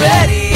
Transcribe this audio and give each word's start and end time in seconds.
ready. 0.00 0.47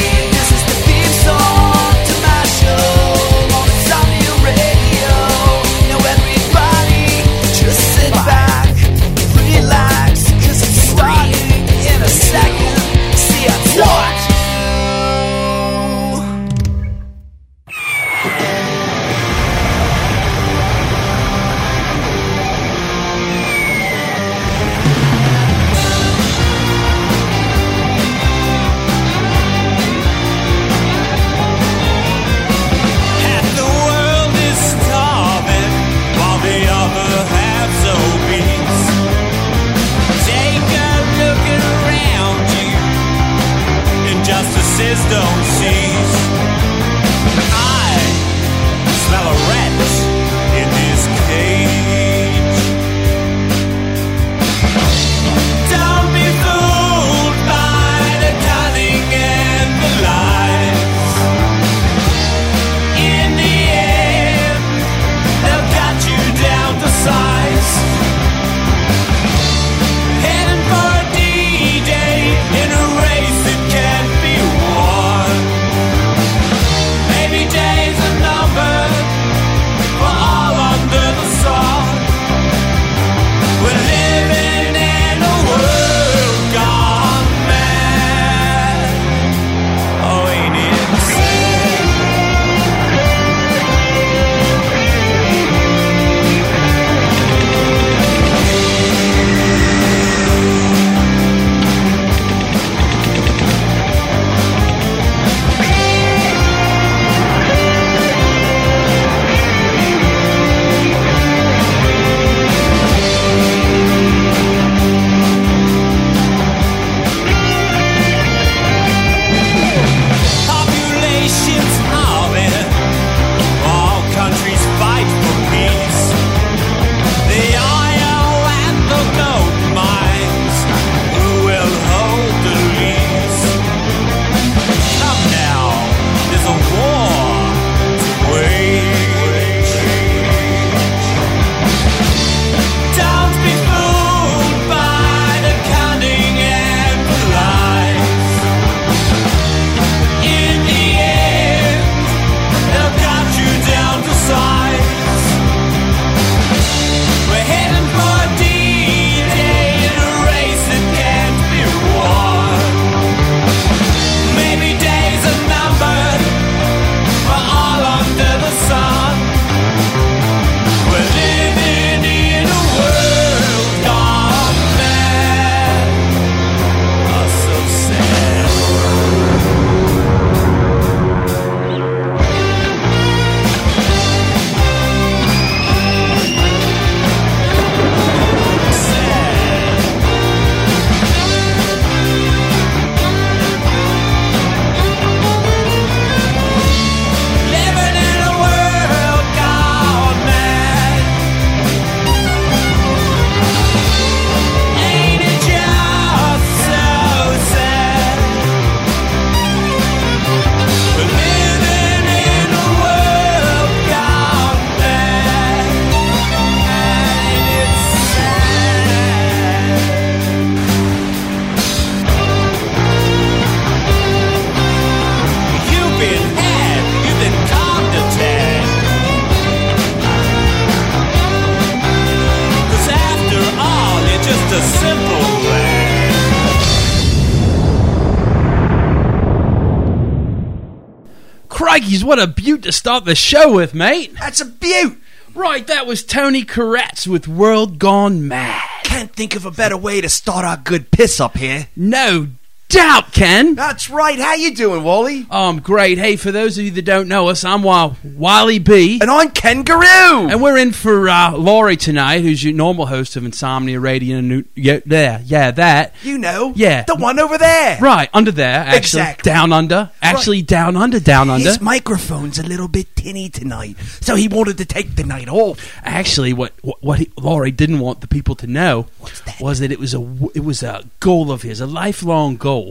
To 242.62 242.73
start 242.73 243.05
the 243.05 243.15
show 243.15 243.53
with, 243.55 243.75
mate. 243.75 244.15
That's 244.19 244.41
a 244.41 244.45
beaut. 244.45 244.98
Right, 245.34 245.66
that 245.66 245.86
was 245.86 246.04
Tony 246.04 246.45
Koretz 246.45 247.07
with 247.07 247.27
World 247.27 247.78
Gone 247.78 248.28
Mad. 248.28 248.69
Can't 248.84 249.15
think 249.15 249.34
of 249.34 249.47
a 249.47 249.51
better 249.51 249.78
way 249.78 250.01
to 250.01 250.09
start 250.09 250.45
our 250.45 250.59
good 250.59 250.91
piss 250.91 251.21
up 251.21 251.39
here. 251.39 251.69
No 251.75 252.28
doubt, 252.72 253.13
Ken. 253.13 253.54
That's 253.54 253.91
right. 253.91 254.19
How 254.19 254.34
you 254.34 254.54
doing, 254.54 254.83
Wally? 254.83 255.27
Oh, 255.30 255.48
I'm 255.51 255.60
great. 255.60 255.98
Hey, 255.98 256.16
for 256.16 256.32
those 256.32 256.56
of 256.58 256.64
you 256.64 256.70
that 256.72 256.82
don't 256.84 257.06
know 257.08 257.28
us, 257.28 257.44
I'm 257.44 257.62
Wa- 257.62 257.94
Wally 258.02 258.58
B. 258.58 258.98
And 259.00 259.10
I'm 259.10 259.30
Ken 259.30 259.62
Garoo. 259.64 260.30
And 260.32 260.42
we're 260.42 260.56
in 260.56 260.72
for 260.72 261.08
uh, 261.08 261.36
Laurie 261.36 261.76
tonight, 261.76 262.22
who's 262.22 262.42
your 262.42 262.54
normal 262.54 262.86
host 262.86 263.16
of 263.16 263.24
Insomnia 263.24 263.78
Radio. 263.78 264.19
And 264.19 264.28
New- 264.28 264.44
yeah, 264.54 264.80
there, 264.86 265.20
yeah, 265.24 265.50
that. 265.52 265.94
you 266.02 266.19
know, 266.19 266.52
Yeah. 266.56 266.84
the 266.84 266.96
one 266.96 267.19
over 267.19 267.36
there. 267.38 267.78
Right, 267.80 268.08
under 268.14 268.30
there, 268.32 268.60
actually. 268.60 268.76
Exactly. 269.02 269.30
Down 269.30 269.52
under. 269.52 269.90
Actually, 270.00 270.42
down 270.42 270.76
under, 270.76 270.98
down 271.00 271.28
under. 271.30 271.44
His 271.48 271.60
microphone's 271.60 272.38
a 272.38 272.42
little 272.42 272.69
bit 272.69 272.94
tinny 272.96 273.28
tonight, 273.28 273.76
so 274.00 274.14
he 274.14 274.28
wanted 274.28 274.58
to 274.58 274.64
take 274.64 274.96
the 274.96 275.04
night 275.04 275.28
off. 275.28 275.58
Actually, 275.84 276.32
what 276.32 276.52
what, 276.62 276.82
what 276.82 276.98
he, 277.00 277.10
Laurie 277.19 277.50
didn't 277.50 277.80
want 277.80 278.00
the 278.00 278.06
people 278.08 278.34
to 278.36 278.46
know 278.46 278.86
that? 279.26 279.40
was 279.40 279.58
that 279.60 279.72
it 279.72 279.78
was 279.78 279.94
a, 279.94 280.00
it 280.34 280.44
was 280.44 280.62
a 280.62 280.84
goal 281.00 281.30
of 281.32 281.42
his, 281.42 281.60
a 281.60 281.66
lifelong 281.66 282.36
goal, 282.36 282.61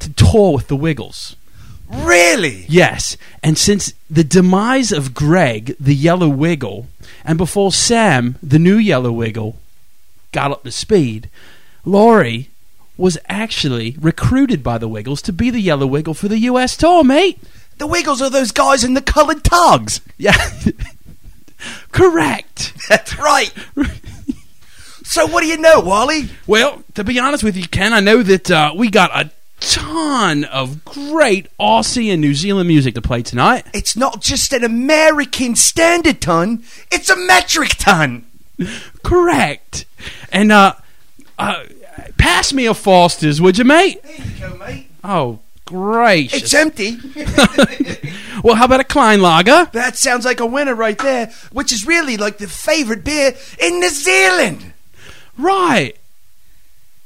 to 0.00 0.12
tour 0.12 0.54
with 0.54 0.68
the 0.68 0.76
Wiggles. 0.76 1.36
Really? 1.92 2.64
Yes, 2.68 3.16
and 3.42 3.58
since 3.58 3.92
the 4.08 4.24
demise 4.24 4.92
of 4.92 5.12
Greg, 5.14 5.76
the 5.78 5.94
Yellow 5.94 6.28
Wiggle, 6.28 6.86
and 7.24 7.36
before 7.36 7.70
Sam, 7.70 8.36
the 8.42 8.58
new 8.58 8.76
Yellow 8.76 9.12
Wiggle, 9.12 9.58
got 10.32 10.50
up 10.50 10.64
to 10.64 10.70
speed, 10.70 11.28
Laurie 11.84 12.48
was 12.96 13.18
actually 13.28 13.96
recruited 14.00 14.62
by 14.62 14.78
the 14.78 14.88
Wiggles 14.88 15.20
to 15.22 15.32
be 15.32 15.50
the 15.50 15.60
Yellow 15.60 15.86
Wiggle 15.86 16.14
for 16.14 16.28
the 16.28 16.38
U.S. 16.38 16.76
tour, 16.76 17.04
mate. 17.04 17.38
The 17.78 17.86
Wiggles 17.86 18.22
are 18.22 18.30
those 18.30 18.52
guys 18.52 18.84
in 18.84 18.94
the 18.94 19.02
coloured 19.02 19.44
togs. 19.44 20.00
Yeah, 20.16 20.36
correct. 21.92 22.72
That's 22.88 23.18
right. 23.18 23.52
so 25.12 25.26
what 25.26 25.42
do 25.42 25.46
you 25.46 25.58
know, 25.58 25.78
Wally? 25.78 26.30
Well, 26.46 26.82
to 26.94 27.04
be 27.04 27.18
honest 27.18 27.44
with 27.44 27.54
you, 27.54 27.68
Ken, 27.68 27.92
I 27.92 28.00
know 28.00 28.22
that 28.22 28.50
uh, 28.50 28.72
we 28.74 28.88
got 28.88 29.10
a 29.14 29.30
ton 29.60 30.44
of 30.44 30.86
great 30.86 31.54
Aussie 31.60 32.10
and 32.10 32.22
New 32.22 32.32
Zealand 32.32 32.66
music 32.66 32.94
to 32.94 33.02
play 33.02 33.20
tonight. 33.20 33.66
It's 33.74 33.94
not 33.94 34.22
just 34.22 34.54
an 34.54 34.64
American 34.64 35.54
standard 35.54 36.22
ton, 36.22 36.64
it's 36.90 37.10
a 37.10 37.16
metric 37.16 37.76
ton. 37.76 38.24
Correct. 39.02 39.84
And 40.32 40.50
uh, 40.50 40.76
uh, 41.38 41.64
pass 42.16 42.54
me 42.54 42.64
a 42.64 42.72
Foster's, 42.72 43.38
would 43.38 43.58
you, 43.58 43.64
mate? 43.64 44.02
There 44.02 44.26
you 44.26 44.40
go, 44.40 44.56
mate. 44.56 44.86
Oh, 45.04 45.40
gracious. 45.66 46.42
It's 46.42 46.54
empty. 46.54 46.96
well, 48.42 48.54
how 48.54 48.64
about 48.64 48.80
a 48.80 48.84
Klein 48.84 49.20
Lager? 49.20 49.66
that 49.72 49.98
sounds 49.98 50.24
like 50.24 50.40
a 50.40 50.46
winner 50.46 50.74
right 50.74 50.96
there, 50.96 51.30
which 51.52 51.70
is 51.70 51.86
really 51.86 52.16
like 52.16 52.38
the 52.38 52.48
favorite 52.48 53.04
beer 53.04 53.34
in 53.58 53.78
New 53.78 53.90
Zealand. 53.90 54.71
Right. 55.38 55.96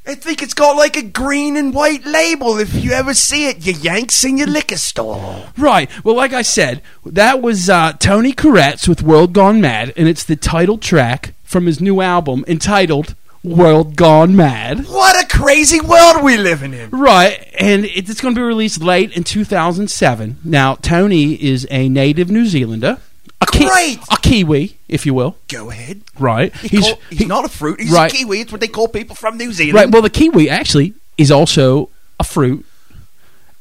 I 0.09 0.15
think 0.15 0.41
it's 0.41 0.55
got 0.55 0.77
like 0.77 0.97
a 0.97 1.03
green 1.03 1.57
and 1.57 1.75
white 1.75 2.07
label 2.07 2.59
if 2.59 2.73
you 2.75 2.93
ever 2.93 3.13
see 3.13 3.49
it, 3.49 3.67
you 3.67 3.73
Yanks 3.73 4.23
in 4.23 4.39
your 4.39 4.47
liquor 4.47 4.77
store. 4.77 5.47
Right. 5.59 5.91
Well, 6.05 6.15
like 6.15 6.33
I 6.33 6.43
said, 6.43 6.81
that 7.05 7.43
was 7.43 7.69
uh, 7.69 7.95
Tony 7.95 8.33
Koretz 8.33 8.87
with 8.87 9.03
World 9.03 9.33
Gone 9.33 9.61
Mad, 9.61 9.93
and 9.97 10.07
it's 10.07 10.23
the 10.23 10.37
title 10.37 10.79
track 10.79 11.35
from 11.43 11.67
his 11.67 11.81
new 11.81 12.01
album 12.01 12.45
entitled 12.47 13.17
World 13.43 13.97
Gone 13.97 14.37
Mad. 14.37 14.87
What 14.87 15.23
a 15.25 15.27
crazy 15.37 15.81
world 15.81 16.23
we 16.23 16.37
living 16.37 16.73
in. 16.73 16.91
Right, 16.91 17.45
and 17.59 17.85
it's 17.85 18.21
going 18.21 18.35
to 18.35 18.39
be 18.39 18.45
released 18.45 18.81
late 18.81 19.17
in 19.17 19.25
2007. 19.25 20.39
Now, 20.45 20.77
Tony 20.77 21.35
is 21.35 21.67
a 21.71 21.89
native 21.89 22.31
New 22.31 22.47
Zealander. 22.47 22.99
A 23.41 23.47
ki- 23.47 23.67
Great. 23.69 23.99
A 24.11 24.17
Kiwi, 24.17 24.77
if 24.89 25.07
you 25.07 25.15
will. 25.15 25.37
Go 25.49 25.71
ahead. 25.71 26.03
Right. 26.19 26.55
He 26.57 26.81
call- 26.81 26.99
he's 27.11 27.19
he- 27.21 27.25
not 27.27 27.45
a 27.45 27.49
fruit, 27.49 27.81
he's 27.81 27.91
right. 27.93 28.13
a 28.13 28.17
kiwi. 28.17 28.41
It's 28.41 28.53
what 28.53 28.61
they 28.61 28.69
call 28.69 28.89
people 28.89 29.15
from 29.15 29.37
New 29.37 29.53
Zealand. 29.53 29.75
Right, 29.75 29.91
well, 29.91 30.03
the 30.03 30.11
Kiwi 30.11 30.49
actually 30.49 30.95
is 31.19 31.31
also 31.31 31.91
a 32.19 32.25
fruit 32.25 32.65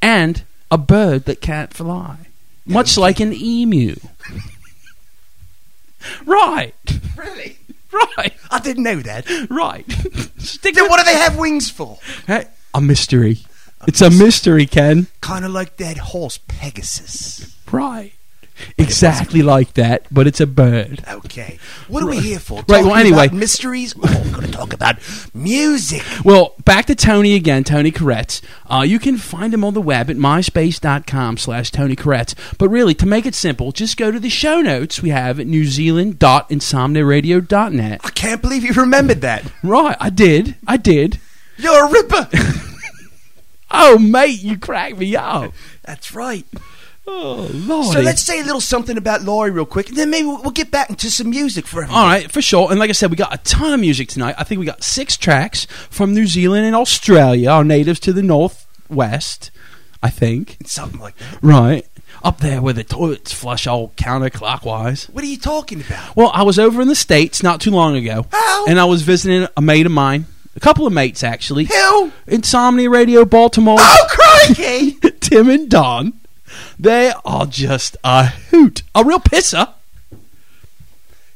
and 0.02 0.44
a 0.72 0.78
bird 0.78 1.26
that 1.26 1.42
can't 1.42 1.74
fly, 1.74 2.18
much 2.66 2.98
like 2.98 3.20
an 3.20 3.34
emu. 3.34 3.96
right, 6.26 6.74
really? 7.18 7.58
right, 7.92 8.34
I 8.52 8.60
didn't 8.60 8.84
know 8.84 9.02
that. 9.02 9.26
right. 9.50 9.86
Stick 10.38 10.76
Then 10.76 10.84
with- 10.86 10.92
what 10.92 11.00
do 11.00 11.06
they 11.06 11.18
have 11.18 11.38
wings 11.38 11.70
for? 11.70 12.00
Hey, 12.28 12.46
a 12.74 12.82
mystery. 12.82 13.40
It's 13.88 14.02
a 14.02 14.10
mystery, 14.10 14.66
Ken. 14.66 15.08
Kind 15.22 15.46
of 15.46 15.52
like 15.52 15.78
that 15.78 15.98
horse 15.98 16.40
Pegasus. 16.48 17.56
Right. 17.72 18.14
Exactly 18.78 19.42
like 19.42 19.74
that, 19.74 20.06
but 20.12 20.28
it's 20.28 20.40
a 20.40 20.48
bird. 20.48 21.04
Okay. 21.08 21.60
What 21.88 22.04
are 22.04 22.08
we 22.08 22.20
here 22.20 22.40
for? 22.40 22.64
Right, 22.68 22.84
well, 22.84 22.96
anyway. 22.96 23.26
about 23.26 23.38
mysteries? 23.38 23.94
Oh, 23.98 24.22
we're 24.26 24.32
going 24.32 24.46
to 24.48 24.52
talk 24.52 24.74
about 24.74 24.98
music. 25.34 26.04
Well, 26.24 26.56
back 26.64 26.86
to 26.86 26.96
Tony 26.96 27.36
again, 27.36 27.64
Tony 27.64 27.92
Koretz. 27.92 28.42
Uh, 28.70 28.82
you 28.82 29.00
can 29.00 29.18
find 29.18 29.54
him 29.54 29.64
on 29.64 29.74
the 29.74 29.82
web 29.82 30.10
at 30.10 30.18
myspace.com 30.18 31.38
slash 31.38 31.72
Tony 31.72 31.96
Koretz. 31.96 32.36
But 32.58 32.70
really, 32.70 32.94
to 32.96 33.06
make 33.06 33.26
it 33.26 33.36
simple, 33.36 33.72
just 33.72 33.98
go 33.98 34.12
to 34.12 34.20
the 34.20 34.30
show 34.30 34.62
notes 34.62 35.02
we 35.02 35.10
have 35.10 35.40
at 35.40 35.48
newzealand.insomniaradio.net. 35.48 38.02
I 38.04 38.10
can't 38.10 38.42
believe 38.42 38.64
you 38.64 38.74
remembered 38.74 39.22
that. 39.22 39.44
Right, 39.64 39.96
I 40.00 40.10
did. 40.10 40.56
I 40.68 40.78
did. 40.78 41.20
You're 41.58 41.88
a 41.88 41.92
ripper. 41.92 42.30
Oh, 43.72 43.98
mate, 43.98 44.42
you 44.42 44.58
cracked 44.58 44.98
me 44.98 45.16
up. 45.16 45.54
That's 45.84 46.14
right. 46.14 46.46
Oh, 47.08 47.50
Lord. 47.54 47.94
So 47.94 48.02
let's 48.02 48.22
say 48.24 48.42
a 48.42 48.44
little 48.44 48.62
something 48.62 48.98
about 48.98 49.22
Laurie 49.22 49.52
real 49.52 49.66
quick, 49.66 49.90
and 49.90 49.98
then 49.98 50.10
maybe 50.10 50.26
we'll 50.28 50.42
we'll 50.42 50.52
get 50.52 50.72
back 50.72 50.90
into 50.90 51.12
some 51.12 51.30
music 51.30 51.68
for 51.68 51.84
everyone. 51.84 52.00
All 52.00 52.08
right, 52.08 52.32
for 52.32 52.42
sure. 52.42 52.72
And 52.72 52.80
like 52.80 52.90
I 52.90 52.94
said, 52.94 53.12
we 53.12 53.16
got 53.16 53.34
a 53.34 53.38
ton 53.40 53.74
of 53.74 53.80
music 53.80 54.08
tonight. 54.10 54.36
I 54.38 54.44
think 54.44 54.60
we 54.60 54.66
got 54.66 54.84
six 54.84 55.16
tracks 55.16 55.66
from 55.90 56.14
New 56.14 56.26
Zealand 56.26 56.66
and 56.66 56.76
Australia, 56.76 57.50
our 57.52 57.64
natives 57.64 58.00
to 58.02 58.14
the 58.14 58.24
northwest, 58.24 59.52
I 60.02 60.10
think. 60.10 60.58
Something 60.66 61.00
like 61.00 61.16
that. 61.18 61.40
Right. 61.44 61.86
Up 62.24 62.40
there 62.40 62.60
where 62.60 62.74
the 62.74 62.84
toilets 62.84 63.34
flush 63.34 63.68
all 63.68 63.90
counterclockwise. 63.90 65.08
What 65.12 65.24
are 65.24 65.28
you 65.28 65.38
talking 65.38 65.82
about? 65.82 66.16
Well, 66.16 66.32
I 66.34 66.42
was 66.42 66.58
over 66.58 66.82
in 66.82 66.88
the 66.88 66.96
States 66.96 67.44
not 67.44 67.62
too 67.62 67.70
long 67.72 67.96
ago. 67.96 68.26
How? 68.32 68.66
And 68.66 68.80
I 68.80 68.86
was 68.86 69.04
visiting 69.04 69.48
a 69.56 69.62
mate 69.62 69.86
of 69.86 69.92
mine. 69.92 70.26
A 70.56 70.60
couple 70.60 70.88
of 70.88 70.94
mates, 70.94 71.24
actually. 71.24 71.66
Who? 71.66 72.12
Insomnia 72.26 72.90
Radio 72.90 73.26
Baltimore. 73.26 73.78
Oh, 73.80 74.08
crikey! 74.10 74.92
Tim 75.20 75.50
and 75.50 75.70
Don. 75.70 76.14
They 76.80 77.14
are 77.24 77.46
just 77.46 77.98
a 78.04 78.28
hoot. 78.28 78.84
A 78.94 79.04
real 79.04 79.20
pisser. 79.20 79.74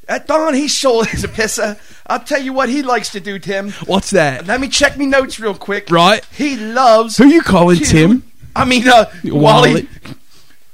At 0.08 0.26
Don, 0.26 0.54
he 0.54 0.68
sure 0.68 1.06
is 1.12 1.24
a 1.24 1.28
pisser. 1.28 1.78
I'll 2.06 2.20
tell 2.20 2.42
you 2.42 2.52
what 2.52 2.68
he 2.68 2.82
likes 2.82 3.10
to 3.10 3.20
do, 3.20 3.38
Tim. 3.38 3.70
What's 3.86 4.10
that? 4.10 4.46
Let 4.46 4.60
me 4.60 4.68
check 4.68 4.96
me 4.96 5.06
notes 5.06 5.38
real 5.38 5.54
quick. 5.54 5.90
Right. 5.90 6.24
He 6.32 6.56
loves. 6.56 7.16
Who 7.16 7.26
you 7.26 7.42
calling 7.42 7.78
Tim? 7.78 8.24
I 8.56 8.64
mean, 8.64 8.88
uh, 8.88 9.10
Wally. 9.24 9.72
Wally. 9.72 9.88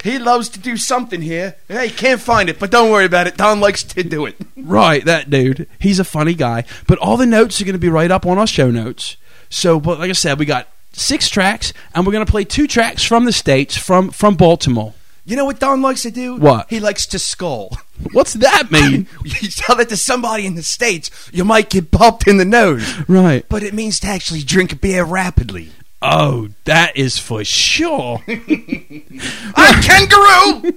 He 0.03 0.19
loves 0.19 0.49
to 0.51 0.61
do 0.61 0.77
something 0.77 1.21
here. 1.21 1.57
Hey, 1.67 1.91
can't 1.91 2.21
find 2.21 2.49
it, 2.49 2.61
but 2.61 2.71
don't 2.71 2.93
worry 2.93 3.07
about 3.07 3.27
it. 3.27 3.37
Don 3.37 3.61
likes 3.61 3.83
to 3.83 4.03
do 4.03 4.27
it. 4.27 4.37
Right, 4.67 5.05
that 5.05 5.31
dude. 5.31 5.69
He's 5.79 6.01
a 6.01 6.05
funny 6.05 6.35
guy. 6.35 6.65
But 6.89 6.99
all 6.99 7.17
the 7.17 7.25
notes 7.25 7.61
are 7.61 7.65
going 7.65 7.75
to 7.75 7.79
be 7.79 7.89
right 7.89 8.11
up 8.11 8.27
on 8.27 8.37
our 8.37 8.49
show 8.49 8.69
notes. 8.69 9.17
So, 9.49 9.79
but 9.79 10.01
like 10.01 10.11
I 10.11 10.13
said, 10.13 10.41
we 10.41 10.45
got 10.45 10.67
six 10.97 11.29
tracks, 11.29 11.73
and 11.95 12.07
we're 12.07 12.13
going 12.13 12.25
to 12.25 12.31
play 12.31 12.45
two 12.45 12.67
tracks 12.67 13.03
from 13.03 13.25
the 13.25 13.33
states, 13.33 13.77
from 13.77 14.11
from 14.11 14.35
Baltimore. 14.35 14.95
You 15.25 15.35
know 15.35 15.45
what 15.45 15.59
Don 15.59 15.83
likes 15.83 16.03
to 16.03 16.13
do? 16.13 16.37
What? 16.37 16.71
He 16.71 16.79
likes 16.79 17.05
to 17.07 17.19
skull. 17.19 17.77
What's 18.13 18.35
that 18.35 18.71
mean? 18.71 19.09
you 19.25 19.49
tell 19.49 19.77
that 19.77 19.89
to 19.89 19.97
somebody 19.97 20.47
in 20.47 20.55
the 20.55 20.63
States, 20.63 21.11
you 21.33 21.45
might 21.45 21.69
get 21.69 21.91
bumped 21.91 22.29
in 22.29 22.37
the 22.37 22.45
nose. 22.45 22.97
right. 23.09 23.45
But 23.49 23.65
it 23.65 23.75
means 23.75 23.99
to 24.01 24.07
actually 24.07 24.43
drink 24.43 24.81
beer 24.81 25.05
rapidly. 25.05 25.71
Oh, 26.01 26.51
that 26.65 26.97
is 26.97 27.19
for 27.19 27.43
sure. 27.43 28.23
I'm 28.29 29.83
kangaroo! 29.83 30.75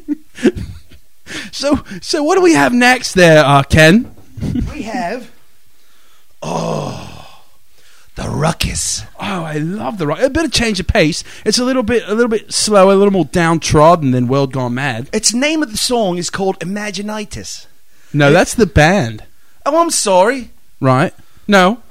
so, 1.51 1.83
so 2.01 2.23
what 2.23 2.35
do 2.35 2.41
we 2.41 2.53
have 2.53 2.73
next 2.73 3.13
there, 3.13 3.45
uh, 3.45 3.61
Ken? 3.63 4.15
we 4.71 4.83
have. 4.83 5.29
Oh. 6.41 7.08
The 8.21 8.29
ruckus. 8.29 9.03
Oh, 9.17 9.43
I 9.45 9.53
love 9.59 9.97
the 9.97 10.05
rock. 10.05 10.19
A 10.19 10.29
bit 10.29 10.43
of 10.43 10.51
change 10.51 10.79
of 10.81 10.87
pace. 10.87 11.23
It's 11.45 11.57
a 11.57 11.63
little 11.63 11.83
bit, 11.83 12.03
a 12.05 12.13
little 12.13 12.27
bit 12.29 12.53
slower, 12.53 12.91
a 12.91 12.95
little 12.95 13.13
more 13.13 13.23
downtrodden 13.23 14.11
than 14.11 14.27
World 14.27 14.51
Gone 14.51 14.73
Mad. 14.73 15.09
Its 15.13 15.33
name 15.33 15.63
of 15.63 15.71
the 15.71 15.77
song 15.77 16.17
is 16.17 16.29
called 16.29 16.59
Imaginitis. 16.59 17.67
No, 18.11 18.31
that's 18.33 18.53
the 18.55 18.65
band, 18.65 19.23
Oh, 19.65 19.81
I'm 19.81 19.89
sorry. 19.89 20.49
right? 20.81 21.13
No, 21.47 21.81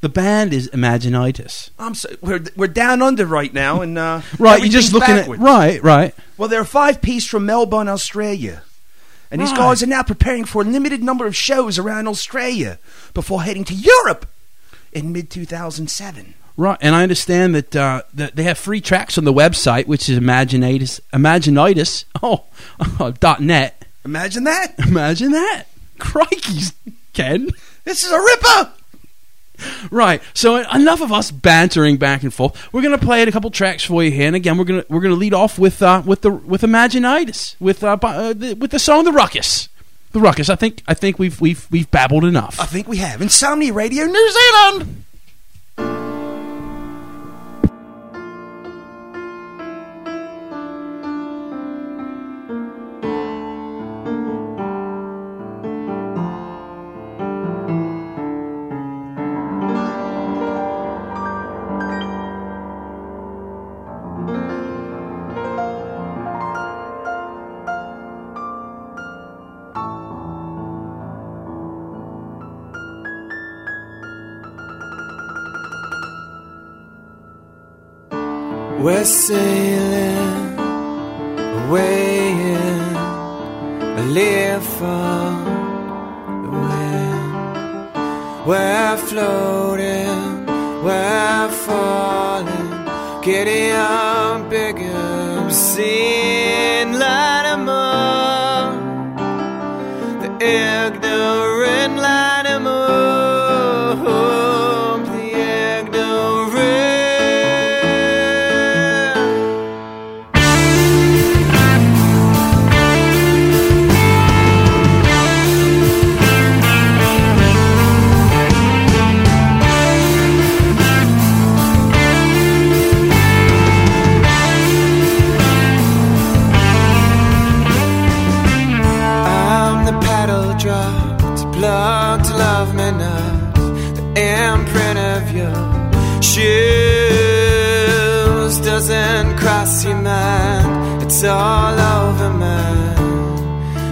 the 0.00 0.08
band 0.08 0.52
is 0.52 0.68
Imaginitis. 0.70 1.70
I'm 1.78 1.94
so, 1.94 2.08
we're 2.20 2.42
we're 2.56 2.66
down 2.66 3.00
under 3.00 3.24
right 3.24 3.54
now, 3.54 3.82
and 3.82 3.96
uh, 3.96 4.22
Right, 4.40 4.60
you're 4.60 4.68
just 4.68 4.92
looking 4.92 5.14
backwards. 5.14 5.40
at 5.42 5.46
right, 5.46 5.82
right. 5.82 6.14
Well, 6.38 6.48
they're 6.48 6.62
a 6.62 6.66
five 6.66 7.00
piece 7.00 7.26
from 7.26 7.46
Melbourne, 7.46 7.86
Australia. 7.88 8.62
And 9.30 9.40
these 9.40 9.50
Right. 9.50 9.58
guys 9.58 9.82
are 9.82 9.86
now 9.86 10.02
preparing 10.02 10.44
for 10.44 10.62
a 10.62 10.64
limited 10.64 11.02
number 11.04 11.24
of 11.26 11.36
shows 11.36 11.78
around 11.78 12.08
Australia 12.08 12.78
before 13.14 13.42
heading 13.44 13.64
to 13.64 13.74
Europe 13.74 14.26
in 14.92 15.12
mid 15.12 15.30
2007. 15.30 16.34
Right, 16.56 16.78
and 16.82 16.94
I 16.94 17.02
understand 17.02 17.54
that 17.54 17.74
uh, 17.74 18.02
that 18.12 18.36
they 18.36 18.42
have 18.42 18.58
free 18.58 18.80
tracks 18.82 19.16
on 19.16 19.24
the 19.24 19.32
website, 19.32 19.86
which 19.86 20.08
is 20.08 20.18
Imaginitis, 20.18 21.00
Imaginitis, 21.12 22.04
oh, 22.22 22.44
dot 23.20 23.40
net. 23.40 23.86
Imagine 24.04 24.44
that. 24.44 24.74
Imagine 24.78 25.32
that, 25.32 25.64
crikey's, 25.98 26.74
Ken. 27.14 27.50
This 27.84 28.04
is 28.04 28.12
a 28.12 28.20
ripper. 28.20 28.72
Right, 29.90 30.20
so 30.34 30.56
enough 30.56 31.00
of 31.00 31.12
us 31.12 31.30
bantering 31.30 31.96
back 31.96 32.22
and 32.22 32.34
forth. 32.34 32.72
We're 32.72 32.82
gonna 32.82 32.98
play 32.98 33.22
a 33.22 33.32
couple 33.32 33.50
tracks 33.50 33.84
for 33.84 34.02
you 34.02 34.10
here, 34.10 34.26
and 34.26 34.36
again, 34.36 34.58
we're 34.58 34.64
gonna 34.64 34.84
we're 34.88 35.00
gonna 35.00 35.14
lead 35.14 35.34
off 35.34 35.58
with 35.58 35.82
uh, 35.82 36.02
with 36.04 36.20
the 36.20 36.30
with 36.30 36.62
Imaginitis, 36.62 37.56
with 37.60 37.82
uh, 37.82 37.96
bu- 37.96 38.06
uh, 38.08 38.32
the, 38.34 38.54
with 38.54 38.72
the 38.72 38.78
song 38.78 39.04
"The 39.04 39.12
Ruckus." 39.12 39.68
The 40.12 40.20
Ruckus. 40.20 40.48
I 40.50 40.56
think 40.56 40.82
I 40.86 40.94
think 40.94 41.18
we've 41.18 41.40
we've 41.40 41.66
we've 41.70 41.90
babbled 41.90 42.24
enough. 42.24 42.60
I 42.60 42.66
think 42.66 42.86
we 42.86 42.98
have 42.98 43.22
Insomnia 43.22 43.72
Radio 43.72 44.04
New 44.04 44.30
Zealand. 44.32 45.04
We're 78.82 79.04
sailing 79.04 80.58
away 80.58 82.30
in 82.32 82.96
a 84.00 84.04
leaf 84.16 84.66
the 86.42 86.50
wind. 86.50 87.32
We're 88.44 88.96
floating, 88.96 90.46
we're 90.82 91.48
falling, 91.64 93.22
getting 93.22 93.70
up 93.70 94.50
bigger. 94.50 95.48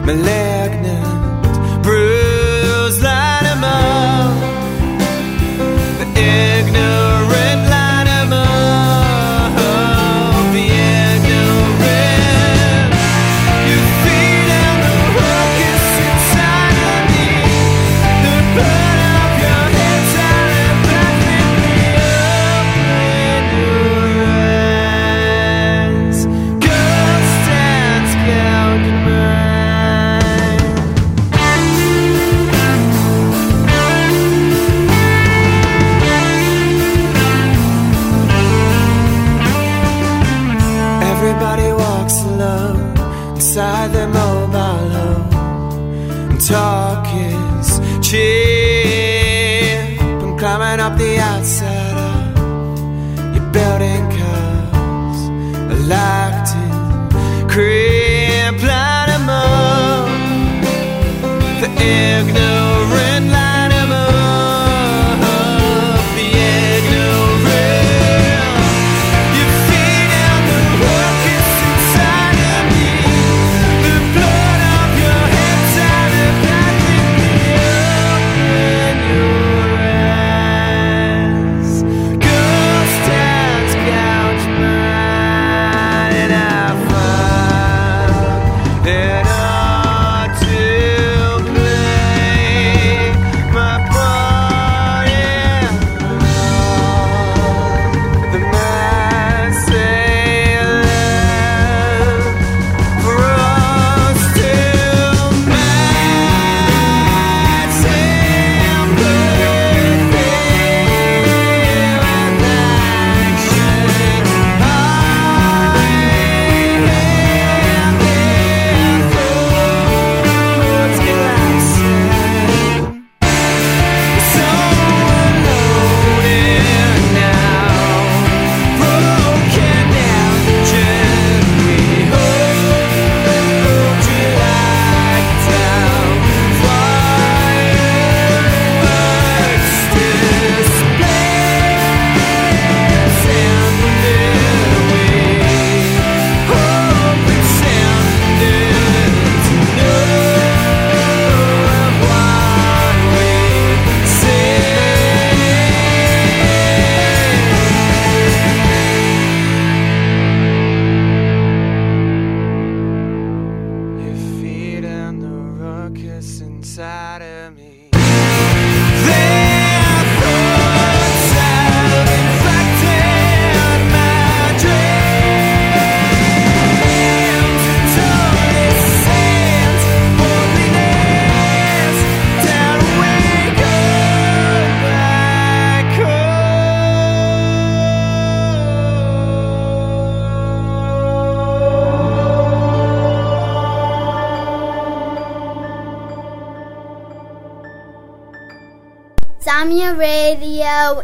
Malaria. 0.06 0.59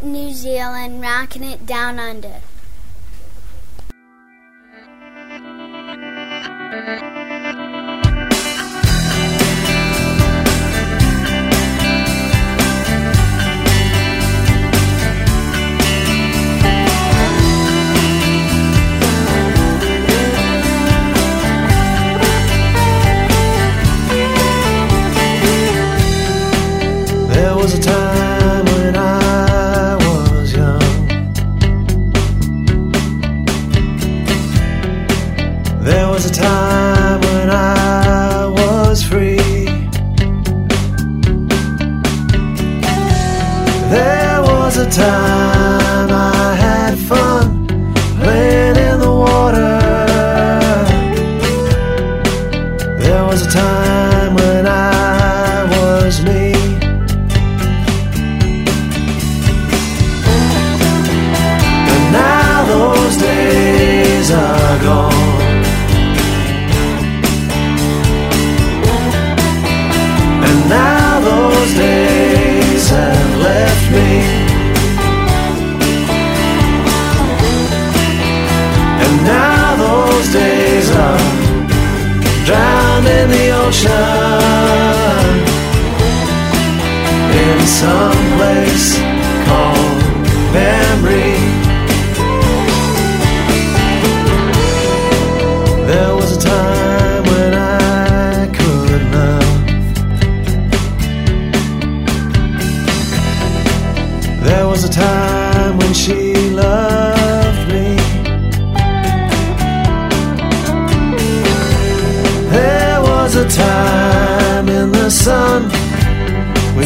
New 0.02 0.32
Zealand, 0.32 1.02
rocking 1.02 1.42
it 1.42 1.66
down 1.66 1.99
under. 1.99 2.40
In 87.76 87.83
some 87.83 88.38
called 89.45 90.02
memory. 90.54 91.36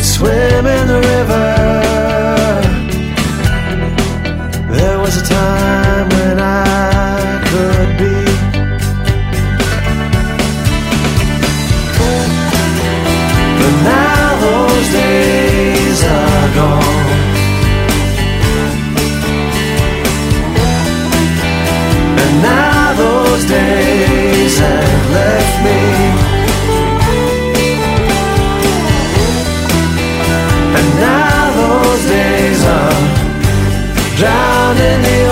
Swim 0.02 0.66
in 0.66 0.87
the 0.88 1.00
river. 1.00 1.60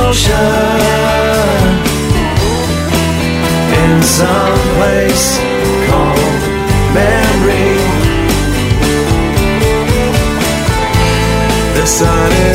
Ocean. 0.09 1.69
In 3.83 4.03
some 4.03 4.59
place 4.77 5.39
called 5.89 6.43
memory. 6.97 7.73
The 11.77 11.87
sun 11.87 12.48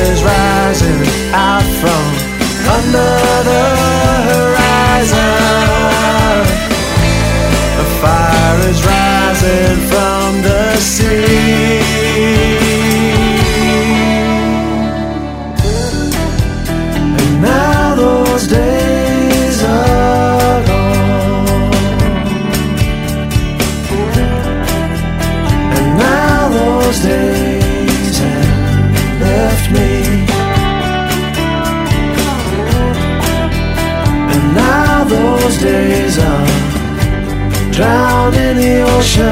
days 36.14 36.24
are 36.24 37.72
drowned 37.72 38.36
in 38.36 38.58
the 38.58 38.82
ocean. 38.82 39.24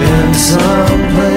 In 0.00 0.34
some 0.34 1.14
place 1.14 1.35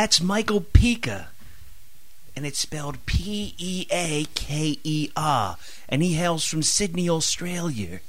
that's 0.00 0.22
Michael 0.22 0.62
Peaker. 0.62 1.26
And 2.34 2.46
it's 2.46 2.58
spelled 2.58 3.04
P 3.04 3.54
E 3.58 3.86
A 3.92 4.24
K 4.34 4.78
E 4.82 5.10
R. 5.14 5.58
And 5.90 6.02
he 6.02 6.14
hails 6.14 6.42
from 6.46 6.62
Sydney, 6.62 7.10
Australia. 7.10 8.00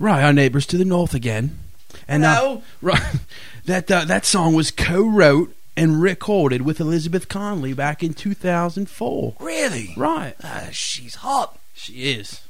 Right, 0.00 0.24
our 0.24 0.32
neighbors 0.32 0.66
to 0.66 0.76
the 0.76 0.84
north 0.84 1.14
again. 1.14 1.60
And 2.08 2.24
uh, 2.24 2.58
right, 2.82 3.20
that 3.66 3.88
uh, 3.88 4.04
that 4.06 4.26
song 4.26 4.54
was 4.54 4.72
co-wrote 4.72 5.54
and 5.76 6.02
recorded 6.02 6.62
with 6.62 6.80
Elizabeth 6.80 7.28
Conley 7.28 7.72
back 7.72 8.02
in 8.02 8.14
2004. 8.14 9.36
Really? 9.38 9.94
Right, 9.96 10.34
Uh, 10.42 10.70
she's 10.72 11.14
hot, 11.16 11.56
she 11.72 12.10
is. 12.12 12.40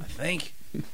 I 0.00 0.04
think. 0.04 0.54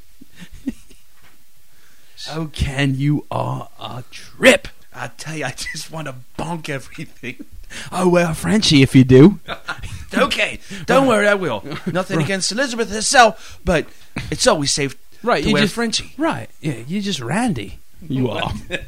Oh, 2.31 2.51
Ken, 2.53 2.97
you 2.97 3.25
are 3.31 3.71
a 3.81 4.05
trip. 4.11 4.69
I 4.95 5.09
tell 5.17 5.37
you, 5.37 5.45
I 5.45 5.51
just 5.53 5.91
want 5.91 6.07
to 6.09 6.15
bonk 6.39 6.69
everything. 6.69 7.45
Oh 7.93 8.09
well, 8.09 8.35
Frenchie, 8.35 8.83
if 8.83 8.97
you 8.97 9.05
do. 9.05 9.39
okay, 10.13 10.59
don't 10.87 11.07
worry, 11.07 11.29
I 11.29 11.35
will. 11.35 11.63
Nothing 11.87 12.21
against 12.21 12.51
Elizabeth 12.51 12.91
herself, 12.91 13.61
but 13.65 13.87
it's 14.29 14.49
always 14.49 14.73
safe 14.73 14.97
Right, 15.23 15.45
you 15.45 15.53
wear 15.53 15.63
just 15.63 15.75
Frenchie. 15.77 16.13
Right, 16.19 16.51
yeah, 16.61 16.79
you're 16.89 17.01
just 17.01 17.21
Randy. 17.21 17.79
You 18.09 18.29
are. 18.31 18.53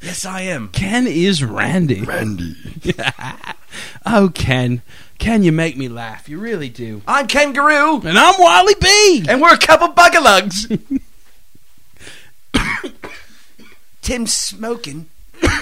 Yes, 0.00 0.24
I 0.24 0.42
am. 0.42 0.68
Ken 0.68 1.06
is 1.08 1.42
Randy. 1.44 2.00
Randy. 2.02 2.54
Oh, 4.06 4.30
Ken, 4.32 4.80
Ken, 5.18 5.42
you 5.42 5.50
make 5.52 5.76
me 5.76 5.88
laugh. 5.88 6.28
You 6.28 6.38
really 6.38 6.68
do. 6.68 7.02
I'm 7.06 7.26
Kangaroo, 7.26 8.00
And 8.06 8.16
I'm 8.18 8.36
Wally 8.40 8.74
B. 8.80 9.26
and 9.28 9.42
we're 9.42 9.52
a 9.52 9.58
couple 9.58 9.88
bugalugs. 9.88 10.72
Tim's 14.02 14.32
smoking, 14.32 15.06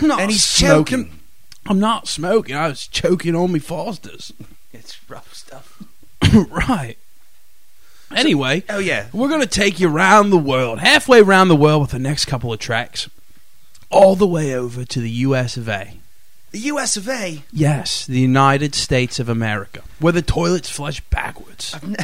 not 0.02 0.20
and 0.20 0.30
he's 0.30 0.44
smoking. 0.44 1.04
choking. 1.04 1.20
I'm 1.66 1.80
not 1.80 2.08
smoking. 2.08 2.54
I 2.54 2.68
was 2.68 2.86
choking 2.86 3.34
on 3.34 3.52
me 3.52 3.58
Fosters. 3.58 4.32
It's 4.72 4.98
rough 5.10 5.34
stuff. 5.34 5.82
right. 6.50 6.96
Anyway, 8.14 8.62
Oh 8.68 8.78
yeah, 8.78 9.06
we're 9.12 9.28
going 9.28 9.40
to 9.40 9.46
take 9.48 9.80
you 9.80 9.88
around 9.88 10.30
the 10.30 10.38
world, 10.38 10.78
halfway 10.78 11.20
around 11.20 11.48
the 11.48 11.56
world 11.56 11.82
with 11.82 11.90
the 11.90 11.98
next 11.98 12.26
couple 12.26 12.52
of 12.52 12.60
tracks, 12.60 13.10
all 13.90 14.14
the 14.14 14.26
way 14.28 14.54
over 14.54 14.84
to 14.84 15.00
the 15.00 15.10
U.S. 15.10 15.56
of 15.56 15.68
A. 15.68 15.98
the 16.52 16.58
U.S. 16.60 16.96
of 16.96 17.08
A. 17.08 17.42
Yes, 17.52 18.06
the 18.06 18.20
United 18.20 18.76
States 18.76 19.18
of 19.18 19.28
America, 19.28 19.82
where 19.98 20.12
the 20.12 20.22
toilets 20.22 20.70
flush 20.70 21.00
backwards. 21.10 21.74
I've, 21.74 21.88
ne- 21.88 21.96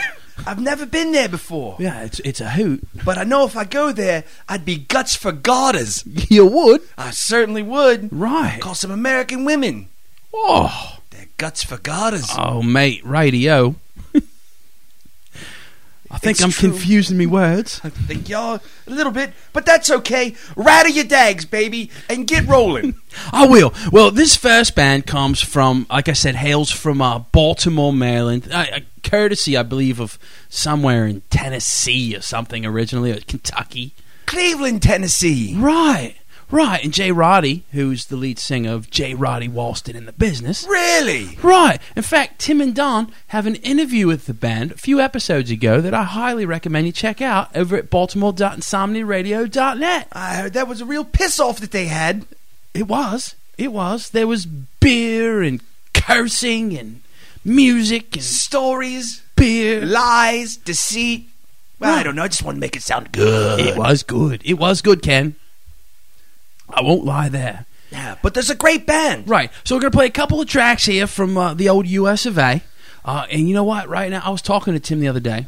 I've 0.47 0.61
never 0.61 0.87
been 0.87 1.13
there 1.13 1.29
before, 1.29 1.77
Yeah, 1.79 2.03
it's 2.03 2.21
it's 2.21 2.41
a 2.41 2.51
hoot. 2.51 2.87
but 3.05 3.19
I 3.19 3.25
know 3.25 3.45
if 3.47 3.57
I 3.57 3.65
go 3.65 3.93
there, 3.93 4.25
I'd 4.49 4.65
be 4.65 4.77
guts 4.77 5.15
for 5.17 5.33
garters. 5.33 6.05
You 6.07 6.47
would, 6.47 6.81
I 6.99 7.11
certainly 7.11 7.63
would. 7.63 8.09
right? 8.13 8.61
Call 8.61 8.75
some 8.75 8.91
American 8.91 9.45
women. 9.45 9.89
Oh, 10.35 10.99
They're 11.11 11.27
guts 11.37 11.63
for 11.63 11.77
garters. 11.77 12.29
Oh, 12.37 12.63
mate, 12.63 13.05
radio. 13.05 13.77
I 16.13 16.19
think 16.19 16.37
It's 16.37 16.45
I'm 16.45 16.51
true. 16.51 16.69
confusing 16.71 17.17
me 17.17 17.25
words. 17.27 17.81
I 17.83 17.89
think 17.89 18.29
y'all 18.29 18.61
a 18.87 18.91
little 18.91 19.13
bit, 19.13 19.33
but 19.55 19.65
that's 19.65 19.91
okay. 19.91 20.35
Rattle 20.57 20.93
your 20.93 21.05
dags, 21.07 21.47
baby, 21.47 21.91
and 22.11 22.27
get 22.27 22.47
rolling. 22.47 22.97
I 23.33 23.47
will. 23.47 23.73
Well, 23.91 24.11
this 24.11 24.37
first 24.37 24.75
band 24.75 25.07
comes 25.07 25.41
from, 25.41 25.87
like 25.89 26.11
I 26.11 26.13
said, 26.13 26.35
hails 26.37 26.71
from 26.71 27.01
uh, 27.01 27.21
Baltimore, 27.21 27.93
Maryland. 27.95 28.47
Uh, 28.53 28.81
courtesy, 29.03 29.57
I 29.57 29.63
believe, 29.63 30.01
of 30.01 30.19
somewhere 30.51 31.07
in 31.07 31.23
Tennessee 31.31 32.15
or 32.15 32.21
something 32.21 32.67
originally, 32.67 33.11
or 33.13 33.21
Kentucky. 33.21 33.95
Cleveland, 34.27 34.83
Tennessee. 34.83 35.55
Right, 35.57 36.17
right. 36.53 36.85
And 36.85 36.93
J. 36.93 37.11
Roddy, 37.11 37.65
who's 37.73 38.05
the 38.07 38.15
lead 38.17 38.39
singer 38.39 38.73
of 38.73 38.89
J. 38.91 39.15
Roddy 39.15 39.49
Walston 39.49 39.95
in 39.97 40.07
the 40.07 40.13
business. 40.13 40.65
Really? 40.69 41.37
Right. 41.43 41.81
In 41.97 42.03
fact, 42.03 42.39
Tim 42.41 42.61
and 42.61 42.73
Don 42.75 43.11
have 43.29 43.47
an 43.47 43.57
interview 43.57 44.07
with 44.07 44.27
the 44.27 44.35
band 44.35 44.73
a 44.73 44.77
few 44.77 45.01
episodes 45.01 45.51
ago 45.51 45.81
that 45.81 45.95
I 45.95 46.05
highly 46.05 46.45
recommend 46.47 46.87
you 46.87 46.93
check 46.93 47.21
out 47.21 47.55
over 47.57 47.77
at 47.77 47.91
baltimore.insomniaradio.net. 47.91 50.09
I 50.13 50.35
heard 50.37 50.53
that 50.53 50.69
was 50.69 50.81
a 50.81 50.85
real 50.87 51.05
piss 51.05 51.41
off 51.41 51.59
that 51.61 51.73
they 51.73 51.87
had. 51.87 52.25
It 52.75 52.87
was. 52.87 53.35
It 53.59 53.73
was. 53.73 54.11
There 54.11 54.27
was 54.27 54.47
beer 54.47 55.43
and 55.43 55.61
cursing 55.95 56.77
and 56.79 57.01
music 57.45 58.15
and 58.15 58.23
Stories, 58.25 59.23
beer. 59.37 59.85
lies, 59.85 60.57
deceit. 60.57 61.29
Well, 61.79 61.99
I 61.99 62.03
don't 62.05 62.15
know. 62.15 62.23
I 62.23 62.29
just 62.29 62.45
want 62.45 62.57
to 62.57 62.61
make 62.61 62.77
it 62.77 62.83
sound 62.83 63.11
good. 63.13 63.59
It 63.61 63.77
was 63.77 64.03
good. 64.05 64.41
It 64.45 64.55
was 64.55 64.81
good, 64.83 65.03
Ken. 65.03 65.35
I 66.73 66.83
won't 66.83 67.05
lie 67.05 67.29
there. 67.29 67.67
Yeah, 67.91 68.17
but 68.23 68.33
there's 68.33 68.51
a 68.51 68.55
great 68.55 68.87
band. 68.87 69.29
Right. 69.29 69.51
So 69.65 69.75
we're 69.75 69.83
going 69.83 69.93
to 69.93 69.99
play 69.99 70.07
a 70.07 70.11
couple 70.11 70.41
of 70.41 70.49
tracks 70.49 70.87
here 70.87 71.07
from 71.07 71.37
uh, 71.37 71.55
the 71.55 71.69
old 71.69 71.87
US 71.87 72.25
of 72.25 72.39
A. 72.39 72.63
Uh, 73.05 73.27
and 73.31 73.49
you 73.49 73.55
know 73.55 73.65
what? 73.65 73.89
Right 73.89 74.11
now, 74.11 74.23
I 74.25 74.31
was 74.31 74.43
talking 74.43 74.73
to 74.73 74.81
Tim 74.81 75.01
the 75.01 75.09
other 75.09 75.21
day, 75.21 75.47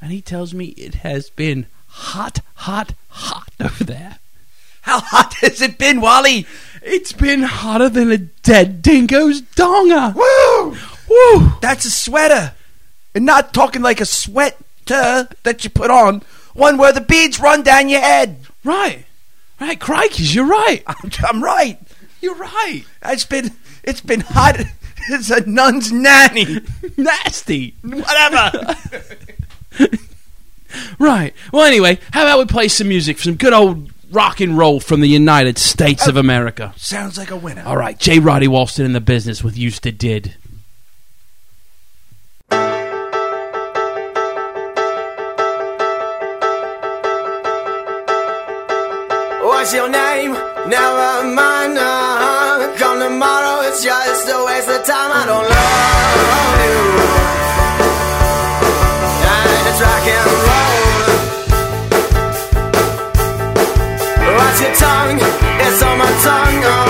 and 0.00 0.12
he 0.12 0.20
tells 0.20 0.54
me 0.54 0.66
it 0.66 0.96
has 0.96 1.30
been 1.30 1.66
hot, 1.88 2.40
hot, 2.54 2.92
hot 3.08 3.50
over 3.60 3.82
there. 3.82 4.18
How 4.82 5.00
hot 5.00 5.34
has 5.40 5.60
it 5.60 5.78
been, 5.78 6.00
Wally? 6.00 6.46
It's 6.80 7.12
been 7.12 7.42
hotter 7.42 7.88
than 7.88 8.12
a 8.12 8.18
dead 8.18 8.82
dingo's 8.82 9.42
donger. 9.42 10.14
Woo! 10.14 10.76
Woo! 11.08 11.52
That's 11.60 11.84
a 11.84 11.90
sweater. 11.90 12.54
And 13.12 13.26
not 13.26 13.52
talking 13.52 13.82
like 13.82 14.00
a 14.00 14.06
sweater 14.06 14.56
that 15.42 15.64
you 15.64 15.70
put 15.70 15.90
on, 15.90 16.22
one 16.54 16.76
where 16.76 16.92
the 16.92 17.00
beads 17.00 17.40
run 17.40 17.64
down 17.64 17.88
your 17.88 18.00
head. 18.00 18.36
Right. 18.62 19.06
Right, 19.60 19.78
crikeys, 19.78 20.34
you're 20.34 20.46
right. 20.46 20.82
I'm, 20.86 21.10
I'm 21.28 21.42
right. 21.42 21.78
You're 22.20 22.34
right. 22.34 22.84
It's 23.04 23.24
been 23.24 23.52
it's 23.84 24.00
been 24.00 24.20
hot 24.20 24.56
It's 25.08 25.30
a 25.30 25.48
nun's 25.48 25.92
nanny. 25.92 26.60
Nasty. 26.96 27.74
Whatever. 27.82 28.76
Right. 30.98 31.32
Well, 31.52 31.64
anyway, 31.64 31.98
how 32.12 32.22
about 32.22 32.38
we 32.38 32.46
play 32.46 32.68
some 32.68 32.88
music, 32.88 33.18
some 33.18 33.36
good 33.36 33.52
old 33.52 33.92
rock 34.10 34.40
and 34.40 34.58
roll 34.58 34.80
from 34.80 35.00
the 35.00 35.08
United 35.08 35.58
States 35.58 36.08
of 36.08 36.16
oh, 36.16 36.20
America? 36.20 36.74
Sounds 36.76 37.16
like 37.16 37.30
a 37.30 37.36
winner. 37.36 37.62
All 37.64 37.76
right, 37.76 37.98
J. 37.98 38.18
Roddy 38.18 38.48
Walston 38.48 38.84
in 38.84 38.92
the 38.92 39.00
business 39.00 39.44
with 39.44 39.56
Used 39.56 39.84
to 39.84 39.92
Did. 39.92 40.34
What's 49.66 49.74
your 49.74 49.88
name? 49.88 50.30
Never 50.30 51.24
mind. 51.34 51.76
Uh, 51.76 52.72
come 52.78 53.00
tomorrow, 53.00 53.66
it's 53.66 53.82
just 53.82 54.28
a 54.28 54.44
waste 54.46 54.68
of 54.68 54.84
time. 54.86 55.10
I 55.10 55.26
don't 55.26 55.42
love 55.42 56.60
you. 56.62 56.78
And 59.26 59.66
it's 59.66 59.80
rock 59.82 60.06
and 60.14 60.30
roll. 60.46 60.86
What's 64.38 64.60
your 64.62 64.74
tongue? 64.76 65.18
It's 65.66 65.82
on 65.82 65.98
my 65.98 66.12
tongue. 66.22 66.62
Uh, 66.62 66.85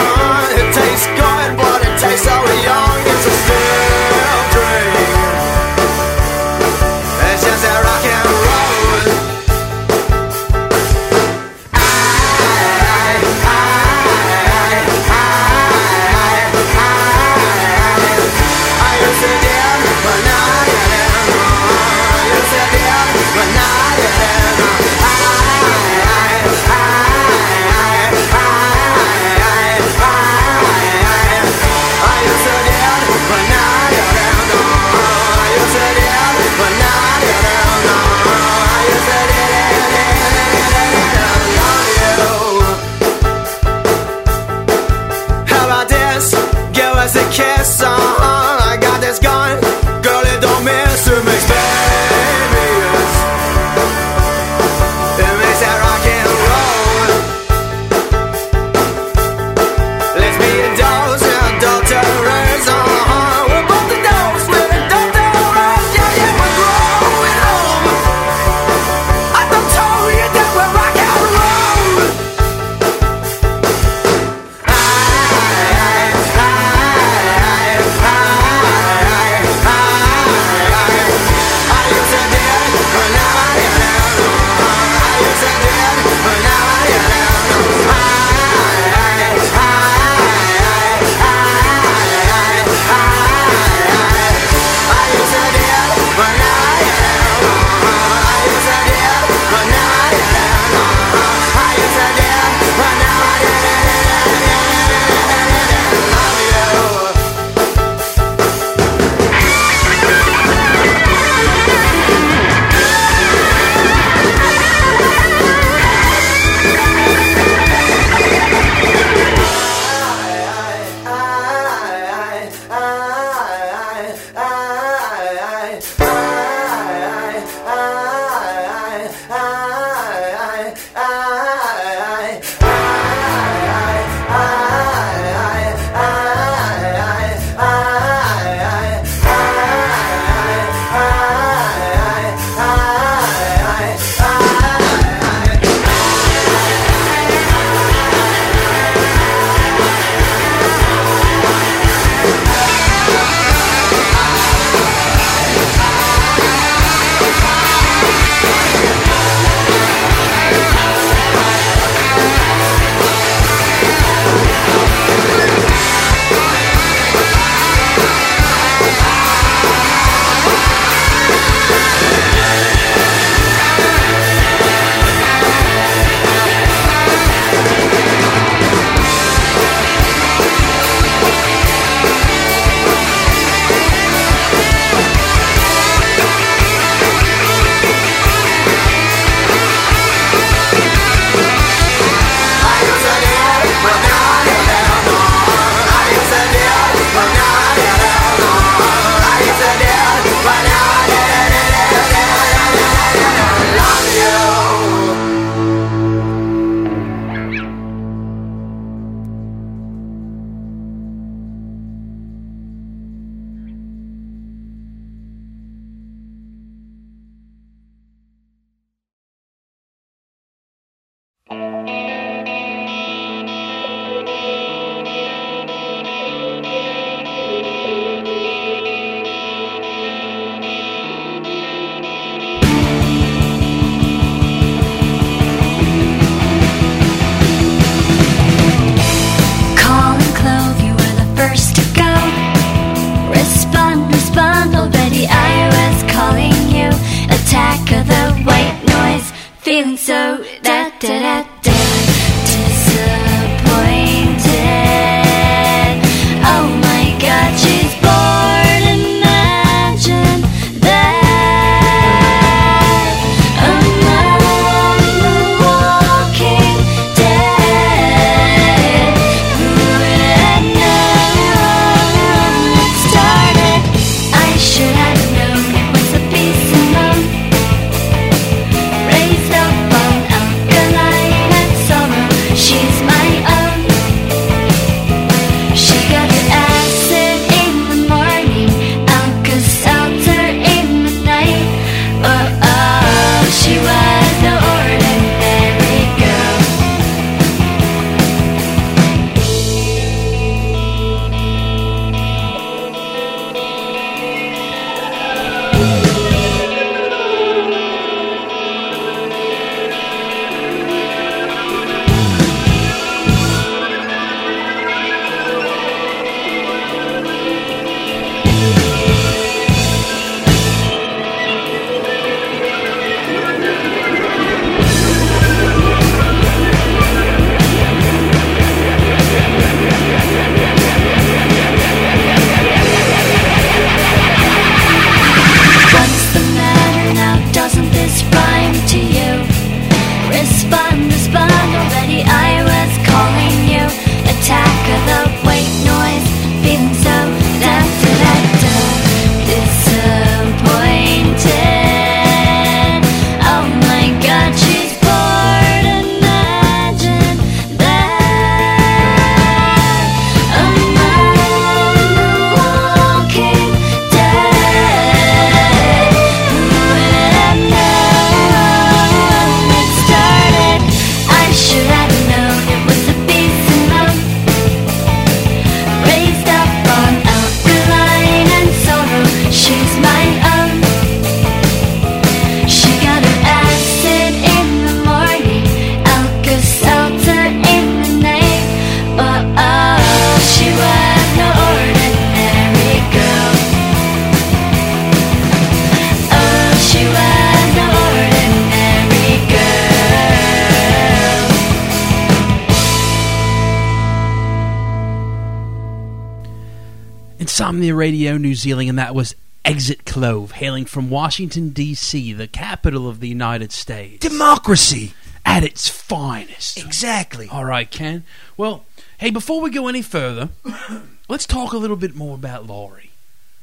Insomnia 407.76 407.94
Radio 407.94 408.38
New 408.38 408.54
Zealand, 408.54 408.88
and 408.88 408.98
that 408.98 409.14
was 409.14 409.34
Exit 409.62 410.06
Clov, 410.06 410.52
hailing 410.52 410.86
from 410.86 411.10
Washington, 411.10 411.68
D.C., 411.68 412.32
the 412.32 412.48
capital 412.48 413.06
of 413.06 413.20
the 413.20 413.28
United 413.28 413.70
States. 413.70 414.26
Democracy. 414.26 415.12
At 415.44 415.62
its 415.62 415.86
finest. 415.90 416.78
Exactly. 416.78 417.50
All 417.50 417.66
right, 417.66 417.90
Ken. 417.90 418.24
Well, 418.56 418.86
hey, 419.18 419.28
before 419.28 419.60
we 419.60 419.68
go 419.68 419.88
any 419.88 420.00
further, 420.00 420.48
let's 421.28 421.44
talk 421.44 421.74
a 421.74 421.76
little 421.76 421.98
bit 421.98 422.14
more 422.16 422.34
about 422.34 422.66
Laurie, 422.66 423.10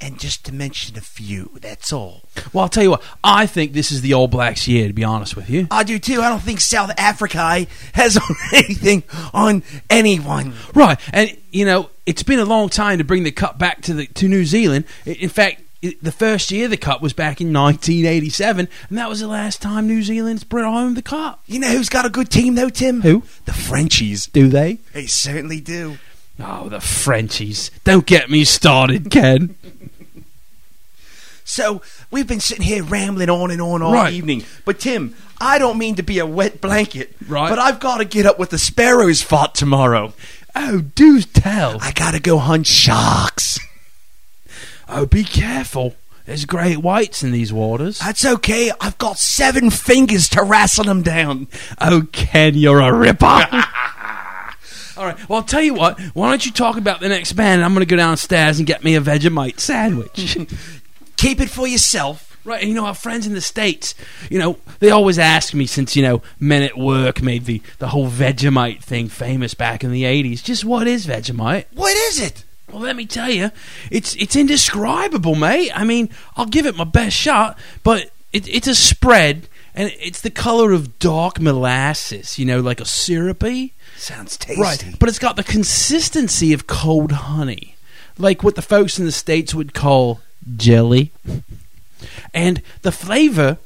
and 0.01 0.19
just 0.19 0.45
to 0.45 0.53
mention 0.53 0.97
a 0.97 1.01
few. 1.01 1.51
That's 1.61 1.91
all. 1.91 2.23
Well, 2.53 2.63
I'll 2.63 2.69
tell 2.69 2.83
you 2.83 2.91
what. 2.91 3.03
I 3.23 3.45
think 3.45 3.73
this 3.73 3.91
is 3.91 4.01
the 4.01 4.13
All 4.13 4.27
Blacks 4.27 4.67
year, 4.67 4.87
to 4.87 4.93
be 4.93 5.03
honest 5.03 5.35
with 5.35 5.49
you. 5.49 5.67
I 5.71 5.83
do 5.83 5.99
too. 5.99 6.21
I 6.21 6.29
don't 6.29 6.41
think 6.41 6.61
South 6.61 6.91
Africa 6.97 7.67
has 7.93 8.19
anything 8.53 9.03
on 9.33 9.63
anyone. 9.89 10.53
Right. 10.73 10.99
And, 11.13 11.35
you 11.51 11.65
know, 11.65 11.89
it's 12.05 12.23
been 12.23 12.39
a 12.39 12.45
long 12.45 12.69
time 12.69 12.97
to 12.99 13.03
bring 13.03 13.23
the 13.23 13.31
cup 13.31 13.57
back 13.57 13.81
to 13.83 13.93
the 13.93 14.07
to 14.07 14.27
New 14.27 14.45
Zealand. 14.45 14.85
In 15.05 15.29
fact, 15.29 15.61
the 15.81 16.11
first 16.11 16.51
year 16.51 16.67
the 16.67 16.77
cup 16.77 17.01
was 17.01 17.13
back 17.13 17.39
in 17.39 17.53
1987, 17.53 18.67
and 18.89 18.97
that 18.97 19.09
was 19.09 19.21
the 19.21 19.27
last 19.27 19.61
time 19.61 19.87
New 19.87 20.03
Zealand's 20.03 20.43
brought 20.43 20.65
home 20.65 20.95
the 20.95 21.01
cup. 21.01 21.41
You 21.47 21.59
know 21.59 21.69
who's 21.69 21.89
got 21.89 22.05
a 22.05 22.09
good 22.09 22.29
team 22.29 22.55
though, 22.55 22.69
Tim? 22.69 23.01
Who? 23.01 23.23
The 23.45 23.53
Frenchies. 23.53 24.27
Do 24.27 24.49
they? 24.49 24.79
They 24.93 25.05
certainly 25.05 25.61
do. 25.61 25.97
Oh, 26.41 26.69
the 26.69 26.79
Frenchies. 26.79 27.69
Don't 27.83 28.05
get 28.05 28.29
me 28.29 28.43
started, 28.45 29.09
Ken. 29.11 29.55
So 31.43 31.81
we've 32.11 32.27
been 32.27 32.39
sitting 32.39 32.63
here 32.63 32.83
rambling 32.83 33.29
on 33.29 33.51
and 33.51 33.61
on 33.61 33.81
all 33.81 33.93
Right. 33.93 34.13
evening. 34.13 34.45
But 34.65 34.79
Tim, 34.79 35.15
I 35.41 35.57
don't 35.57 35.77
mean 35.77 35.95
to 35.95 36.03
be 36.03 36.19
a 36.19 36.25
wet 36.25 36.61
blanket. 36.61 37.15
Right. 37.27 37.49
But 37.49 37.59
I've 37.59 37.79
got 37.79 37.97
to 37.97 38.05
get 38.05 38.25
up 38.25 38.37
with 38.37 38.51
the 38.51 38.59
sparrows 38.59 39.21
fought 39.21 39.55
tomorrow. 39.55 40.13
Oh, 40.55 40.81
do 40.95 41.21
tell. 41.21 41.77
I 41.81 41.91
gotta 41.91 42.19
go 42.19 42.37
hunt 42.39 42.67
sharks. 42.67 43.59
Oh, 44.87 45.05
be 45.05 45.23
careful. 45.23 45.95
There's 46.25 46.45
great 46.45 46.79
whites 46.79 47.23
in 47.23 47.31
these 47.31 47.51
waters. 47.53 47.99
That's 47.99 48.25
okay. 48.25 48.71
I've 48.79 48.97
got 48.97 49.17
seven 49.17 49.69
fingers 49.71 50.27
to 50.29 50.43
wrestle 50.43 50.83
them 50.85 51.01
down. 51.01 51.47
Oh, 51.79 52.07
Ken, 52.11 52.55
you're 52.55 52.79
a 52.81 52.93
ripper. 52.93 53.47
All 54.99 55.05
right. 55.05 55.29
Well, 55.29 55.37
I'll 55.37 55.45
tell 55.45 55.61
you 55.61 55.73
what. 55.73 55.97
Why 56.13 56.29
don't 56.29 56.45
you 56.45 56.51
talk 56.51 56.75
about 56.75 56.99
the 56.99 57.07
next 57.07 57.31
band? 57.33 57.63
I'm 57.63 57.73
going 57.73 57.85
to 57.85 57.89
go 57.89 57.95
downstairs 57.95 58.59
and 58.59 58.67
get 58.67 58.83
me 58.83 58.95
a 58.95 59.01
Vegemite 59.01 59.61
sandwich. 59.61 60.37
Keep 61.15 61.39
it 61.39 61.49
for 61.49 61.65
yourself. 61.65 62.37
right. 62.43 62.59
And 62.59 62.67
you 62.67 62.75
know, 62.75 62.85
our 62.85 62.93
friends 62.93 63.25
in 63.25 63.33
the 63.33 63.39
States, 63.39 63.95
you 64.29 64.37
know, 64.37 64.57
they 64.79 64.91
always 64.91 65.17
ask 65.17 65.53
me 65.53 65.67
since, 65.67 65.95
you 65.95 66.03
know, 66.03 66.21
Men 66.37 66.63
at 66.63 66.77
Work 66.77 67.21
made 67.21 67.45
the, 67.45 67.61
the 67.77 67.87
whole 67.87 68.09
Vegemite 68.09 68.83
thing 68.83 69.07
famous 69.07 69.53
back 69.53 69.85
in 69.85 69.91
the 69.93 70.03
80s. 70.03 70.43
Just 70.43 70.65
what 70.65 70.85
is 70.85 71.07
Vegemite? 71.07 71.65
What 71.73 71.95
is 71.95 72.19
it? 72.19 72.43
Well, 72.69 72.81
let 72.81 72.97
me 72.97 73.05
tell 73.05 73.31
you, 73.31 73.51
it's 73.89 74.15
it's 74.15 74.35
indescribable, 74.35 75.33
mate. 75.35 75.71
I 75.73 75.85
mean, 75.85 76.09
I'll 76.37 76.45
give 76.45 76.65
it 76.67 76.75
my 76.75 76.83
best 76.83 77.15
shot, 77.15 77.57
but 77.83 78.11
it, 78.31 78.47
it's 78.47 78.67
a 78.67 78.75
spread, 78.75 79.47
and 79.79 79.93
it's 79.99 80.19
the 80.21 80.29
color 80.29 80.73
of 80.73 80.99
dark 80.99 81.39
molasses. 81.39 82.37
You 82.37 82.45
know, 82.45 82.59
like 82.59 82.81
a 82.81 82.85
syrupy, 82.85 83.73
Sounds 83.97 84.35
tasty. 84.37 84.61
right? 84.61 84.83
But 84.99 85.07
it's 85.09 85.19
got 85.19 85.37
the 85.37 85.43
consistency 85.43 86.51
of 86.53 86.67
cold 86.67 87.11
honey, 87.13 87.75
like 88.17 88.43
what 88.43 88.55
the 88.55 88.61
folks 88.61 88.99
in 88.99 89.05
the 89.05 89.11
states 89.11 89.55
would 89.55 89.73
call 89.73 90.19
jelly, 90.57 91.11
and 92.33 92.61
the 92.81 92.91
flavor. 92.91 93.57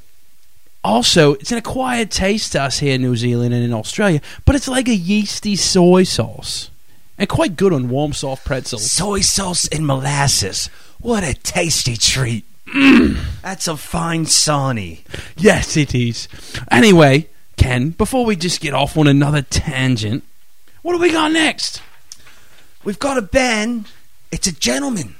Also, 0.82 1.32
it's 1.34 1.50
an 1.50 1.56
acquired 1.56 2.10
taste 2.10 2.52
to 2.52 2.60
us 2.62 2.78
here 2.80 2.94
in 2.94 3.00
New 3.02 3.16
Zealand 3.16 3.54
and 3.54 3.64
in 3.64 3.72
Australia, 3.72 4.20
but 4.44 4.54
it's 4.54 4.68
like 4.68 4.86
a 4.86 4.94
yeasty 4.94 5.56
soy 5.56 6.04
sauce. 6.04 6.70
And 7.16 7.28
quite 7.28 7.56
good 7.56 7.72
on 7.72 7.88
warm, 7.88 8.12
soft 8.12 8.44
pretzels. 8.44 8.90
Soy 8.90 9.20
sauce 9.20 9.66
and 9.68 9.86
molasses. 9.86 10.66
What 11.00 11.24
a 11.24 11.32
tasty 11.32 11.96
treat. 11.96 12.44
Mm. 12.74 13.18
That's 13.42 13.68
a 13.68 13.76
fine 13.76 14.26
Sonny. 14.26 15.04
Yes, 15.36 15.76
it 15.76 15.94
is. 15.94 16.28
Anyway, 16.70 17.28
Ken, 17.56 17.90
before 17.90 18.24
we 18.24 18.36
just 18.36 18.60
get 18.60 18.74
off 18.74 18.96
on 18.96 19.06
another 19.06 19.42
tangent, 19.42 20.24
what 20.82 20.92
do 20.92 20.98
we 20.98 21.10
got 21.12 21.32
next? 21.32 21.80
We've 22.82 22.98
got 22.98 23.16
a 23.16 23.22
band. 23.22 23.86
It's 24.30 24.46
a 24.46 24.52
gentleman. 24.52 25.16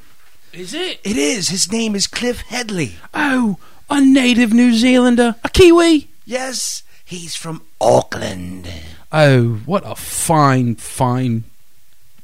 Is 0.52 0.74
it? 0.74 1.00
It 1.04 1.16
is. 1.16 1.48
His 1.48 1.70
name 1.70 1.94
is 1.94 2.06
Cliff 2.06 2.40
Hedley. 2.42 2.96
Oh, 3.12 3.58
a 3.88 4.00
native 4.00 4.52
New 4.52 4.74
Zealander, 4.74 5.36
a 5.42 5.48
Kiwi. 5.48 6.08
Yes, 6.24 6.82
he's 7.04 7.36
from 7.36 7.62
Auckland. 7.80 8.68
Oh, 9.12 9.60
what 9.64 9.82
a 9.86 9.94
fine, 9.94 10.74
fine 10.76 11.44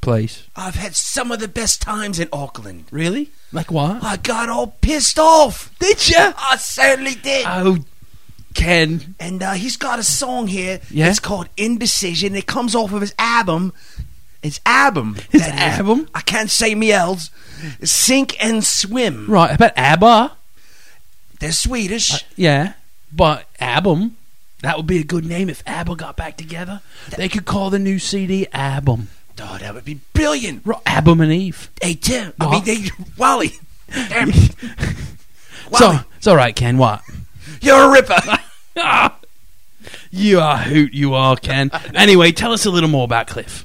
place. 0.00 0.44
I've 0.56 0.74
had 0.74 0.96
some 0.96 1.30
of 1.30 1.40
the 1.40 1.48
best 1.48 1.82
times 1.82 2.18
in 2.18 2.28
Auckland. 2.32 2.86
Really? 2.90 3.30
Like 3.52 3.70
what? 3.72 4.02
I 4.02 4.16
got 4.16 4.48
all 4.48 4.68
pissed 4.80 5.18
off. 5.18 5.76
Did 5.78 6.08
you? 6.08 6.16
I 6.18 6.56
certainly 6.56 7.14
did. 7.14 7.44
Oh, 7.48 7.78
Ken. 8.54 9.14
and 9.18 9.42
uh, 9.42 9.52
he's 9.52 9.76
got 9.76 9.98
a 9.98 10.02
song 10.04 10.46
here. 10.46 10.80
Yeah? 10.90 11.08
It's 11.08 11.20
called 11.20 11.48
Indecision. 11.56 12.34
It 12.36 12.46
comes 12.46 12.74
off 12.74 12.92
of 12.92 13.00
his 13.00 13.14
album. 13.18 13.72
His 14.42 14.60
album. 14.64 15.16
His 15.30 15.42
that 15.42 15.54
is. 15.74 15.78
album? 15.80 16.08
I 16.14 16.20
can't 16.20 16.50
say 16.50 16.74
me 16.74 16.92
else. 16.92 17.30
Sink 17.82 18.42
and 18.42 18.64
Swim. 18.64 19.26
Right, 19.30 19.54
about 19.54 19.72
ABBA. 19.76 20.32
They're 21.40 21.52
Swedish. 21.52 22.24
Yeah, 22.36 22.74
but 23.12 23.46
album. 23.60 24.16
That 24.62 24.76
would 24.76 24.86
be 24.86 24.98
a 24.98 25.04
good 25.04 25.24
name 25.24 25.48
if 25.48 25.62
ABBA 25.66 25.96
got 25.96 26.16
back 26.16 26.36
together. 26.36 26.82
They 27.16 27.28
could 27.28 27.46
call 27.46 27.70
the 27.70 27.78
new 27.78 27.98
CD 27.98 28.46
Album. 28.52 29.08
Oh, 29.42 29.58
that 29.58 29.74
would 29.74 29.84
be 29.84 30.00
brilliant. 30.12 30.62
Ro- 30.64 30.82
Adam 30.86 31.20
and 31.20 31.32
Eve. 31.32 31.70
Hey, 31.82 31.94
Tim. 31.94 32.32
I 32.40 32.46
What? 32.46 32.66
mean, 32.66 32.82
they, 32.84 32.90
Wally. 33.16 33.52
Damn 33.92 34.30
it. 34.30 34.54
So 35.78 36.00
it's 36.16 36.26
all 36.26 36.34
right, 36.34 36.54
Ken. 36.56 36.78
What? 36.78 37.00
you're 37.60 37.88
a 37.88 37.92
ripper. 37.92 38.16
You 40.10 40.40
are 40.40 40.58
hoot. 40.58 40.92
You 40.92 41.14
are, 41.14 41.36
Ken. 41.36 41.70
Anyway, 41.94 42.32
tell 42.32 42.52
us 42.52 42.66
a 42.66 42.70
little 42.70 42.88
more 42.88 43.04
about 43.04 43.28
Cliff. 43.28 43.64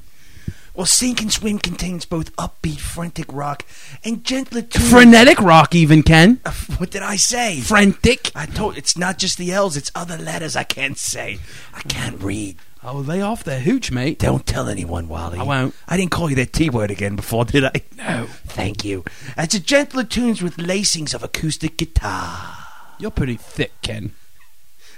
well, 0.74 0.86
Sink 0.86 1.20
and 1.20 1.32
Swim 1.32 1.58
contains 1.58 2.04
both 2.04 2.34
upbeat, 2.36 2.78
frantic 2.78 3.26
rock 3.32 3.64
and 4.04 4.22
gentler 4.24 4.62
tunes. 4.62 4.88
Frenetic 4.90 5.40
rock, 5.40 5.74
even 5.74 6.02
Ken. 6.04 6.38
Uh, 6.44 6.52
what 6.78 6.90
did 6.90 7.02
I 7.02 7.16
say? 7.16 7.60
Frantic. 7.60 8.30
I 8.36 8.46
told 8.46 8.78
it's 8.78 8.96
not 8.96 9.18
just 9.18 9.36
the 9.38 9.52
L's, 9.52 9.76
it's 9.76 9.90
other 9.96 10.16
letters 10.16 10.54
I 10.54 10.62
can't 10.62 10.96
say. 10.96 11.38
I 11.74 11.80
can't 11.82 12.22
read. 12.22 12.56
Oh, 12.88 12.98
lay 12.98 13.20
off 13.20 13.42
their 13.42 13.58
hooch, 13.58 13.90
mate. 13.90 14.20
Don't 14.20 14.46
tell 14.46 14.68
anyone, 14.68 15.08
Wally. 15.08 15.38
I 15.40 15.42
won't. 15.42 15.74
I 15.88 15.96
didn't 15.96 16.12
call 16.12 16.30
you 16.30 16.36
that 16.36 16.52
T 16.52 16.70
word 16.70 16.92
again 16.92 17.16
before, 17.16 17.44
did 17.44 17.64
I? 17.64 17.72
No. 17.96 18.26
Thank 18.46 18.84
you. 18.84 19.04
It's 19.36 19.54
a 19.56 19.60
gentler 19.60 20.04
tunes 20.04 20.40
with 20.40 20.56
lacings 20.56 21.12
of 21.12 21.24
acoustic 21.24 21.76
guitar. 21.76 22.58
You're 23.00 23.10
pretty 23.10 23.34
thick, 23.36 23.72
Ken. 23.82 24.12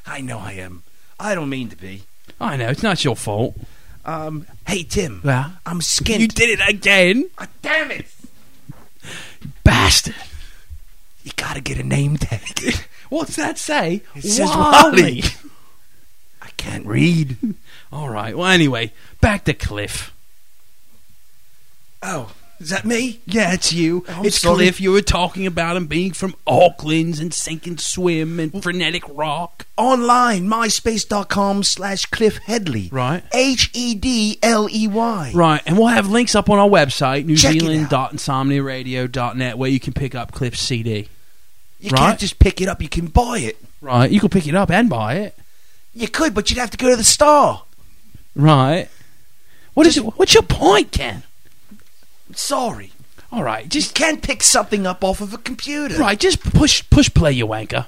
I 0.06 0.20
know 0.20 0.38
I 0.38 0.52
am. 0.52 0.82
I 1.18 1.34
don't 1.34 1.48
mean 1.48 1.70
to 1.70 1.76
be. 1.76 2.02
I 2.38 2.56
know 2.58 2.68
it's 2.68 2.82
not 2.82 3.02
your 3.04 3.16
fault. 3.16 3.56
Um, 4.04 4.46
hey 4.66 4.82
Tim. 4.82 5.22
Yeah? 5.24 5.52
I'm 5.66 5.80
skint. 5.80 6.20
You 6.20 6.28
did 6.28 6.60
it 6.60 6.68
again, 6.68 7.30
Ah, 7.38 7.48
damn 7.62 7.90
it! 7.90 8.06
bastard. 9.64 10.14
You 11.24 11.32
gotta 11.36 11.60
get 11.60 11.78
a 11.78 11.82
name 11.82 12.16
tag. 12.18 12.74
What's 13.08 13.36
that 13.36 13.58
say? 13.58 14.02
It 14.14 14.22
says 14.24 14.48
Wally. 14.50 15.02
Wally. 15.02 15.22
I 16.42 16.48
can't 16.58 16.86
read. 16.86 17.36
All 17.92 18.08
right. 18.08 18.36
Well, 18.36 18.46
anyway, 18.50 18.92
back 19.20 19.44
to 19.44 19.54
Cliff. 19.54 20.12
Oh, 22.02 22.32
is 22.60 22.70
that 22.70 22.84
me? 22.84 23.20
Yeah, 23.26 23.52
it's 23.54 23.72
you. 23.72 24.04
Oh, 24.08 24.12
I'm 24.18 24.24
it's 24.26 24.40
sorry. 24.40 24.56
Cliff. 24.56 24.80
You 24.80 24.92
were 24.92 25.00
talking 25.02 25.46
about 25.46 25.76
him 25.76 25.86
being 25.86 26.12
from 26.12 26.34
Auckland's 26.46 27.18
and 27.20 27.32
Sink 27.32 27.66
and 27.66 27.80
Swim 27.80 28.38
and 28.38 28.62
Frenetic 28.62 29.02
Rock. 29.08 29.66
Online, 29.76 30.46
myspace.com 30.46 31.62
slash 31.64 32.06
Cliff 32.06 32.38
Hedley. 32.38 32.88
Right. 32.92 33.22
H 33.32 33.70
E 33.72 33.94
D 33.94 34.38
L 34.42 34.68
E 34.70 34.86
Y. 34.86 35.32
Right, 35.34 35.62
and 35.66 35.78
we'll 35.78 35.86
have 35.88 36.08
links 36.08 36.34
up 36.34 36.50
on 36.50 36.58
our 36.58 36.68
website, 36.68 37.26
Check 37.36 37.56
out. 37.56 37.62
newzealand.insomniaradio.net, 37.62 39.58
where 39.58 39.70
you 39.70 39.80
can 39.80 39.92
pick 39.92 40.14
up 40.14 40.32
Cliff's 40.32 40.60
CD. 40.60 41.08
You 41.80 41.90
Right. 41.90 41.98
can't 41.98 42.18
just 42.20 42.38
pick 42.38 42.60
it 42.60 42.68
up, 42.68 42.82
you 42.82 42.88
can 42.88 43.06
buy 43.06 43.38
it. 43.38 43.56
Right, 43.80 44.10
you 44.10 44.18
can 44.20 44.28
pick 44.30 44.46
it 44.48 44.54
up 44.56 44.70
and 44.70 44.88
buy 44.90 45.14
it. 45.14 45.36
You 45.94 46.08
could, 46.08 46.34
but 46.34 46.50
you'd 46.50 46.58
have 46.58 46.70
to 46.70 46.76
go 46.76 46.90
to 46.90 46.96
the 46.96 47.04
store. 47.04 47.62
Right. 48.38 48.88
What 49.74 49.86
is 49.86 49.96
it? 49.98 50.00
What's 50.16 50.32
your 50.32 50.42
point, 50.44 50.92
Ken? 50.92 51.24
Sorry. 52.32 52.92
All 53.30 53.42
right, 53.42 53.64
You 53.64 53.68
just 53.70 53.94
can't 53.94 54.22
pick 54.22 54.42
something 54.42 54.86
up 54.86 55.04
off 55.04 55.20
of 55.20 55.34
a 55.34 55.38
computer. 55.38 55.96
right, 55.98 56.18
just 56.18 56.40
push 56.42 56.82
push 56.88 57.12
play, 57.12 57.32
you 57.32 57.46
wanker. 57.46 57.84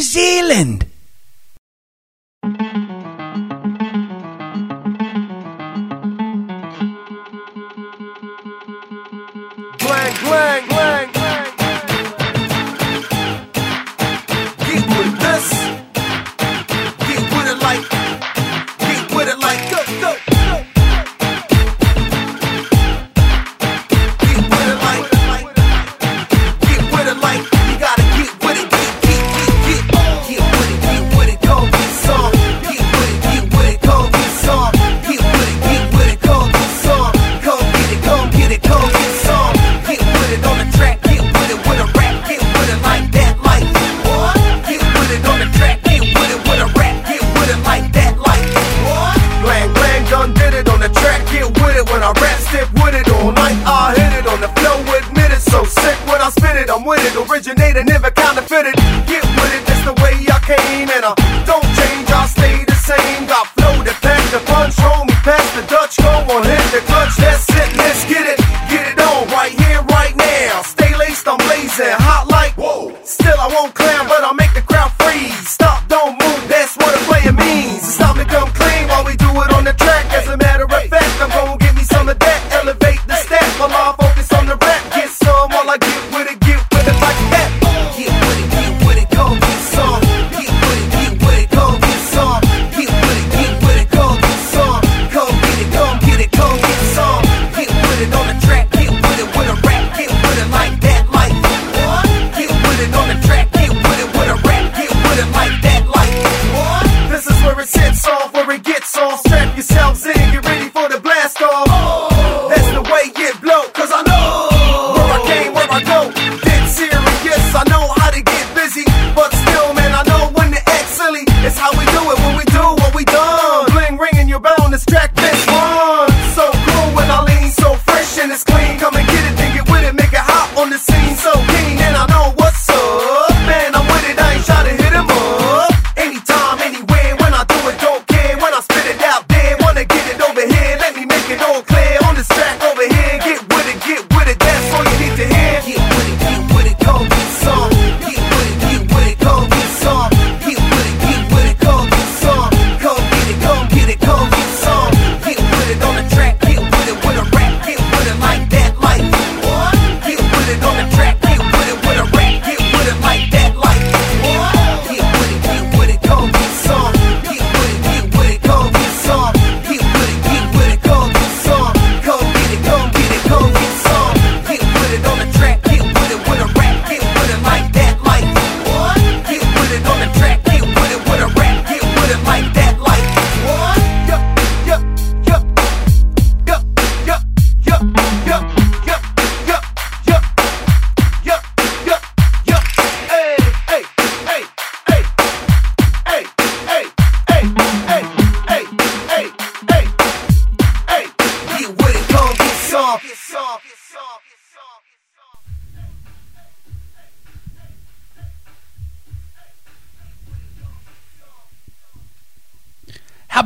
Zealand. 0.00 0.89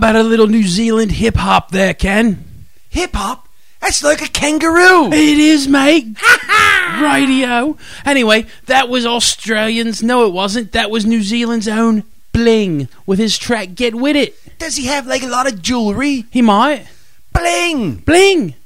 about 0.05 0.17
a 0.17 0.23
little 0.23 0.49
New 0.49 0.65
Zealand 0.65 1.13
hip 1.13 1.35
hop 1.35 1.71
there, 1.71 1.95
Ken? 1.95 2.45
Hip 2.91 3.15
hop? 3.15 3.49
That's 3.81 4.05
like 4.05 4.21
a 4.21 4.29
kangaroo. 4.29 5.11
It 5.11 5.39
is, 5.39 5.67
mate. 5.67 6.19
Radio. 7.01 7.79
Anyway, 8.05 8.45
that 8.67 8.91
was 8.91 9.07
Australians. 9.07 10.03
No, 10.03 10.27
it 10.27 10.35
wasn't. 10.35 10.73
That 10.73 10.91
was 10.91 11.07
New 11.07 11.23
Zealand's 11.23 11.69
own 11.69 12.05
Bling 12.33 12.89
with 13.07 13.19
his 13.19 13.39
track 13.39 13.75
Get 13.75 13.95
With 13.95 14.15
It. 14.15 14.37
Does 14.59 14.77
he 14.77 14.89
have 14.89 15.07
like 15.07 15.23
a 15.23 15.27
lot 15.27 15.51
of 15.51 15.63
jewelry? 15.63 16.27
He 16.31 16.43
might. 16.43 16.87
Bling! 17.33 17.95
Bling! 17.97 18.57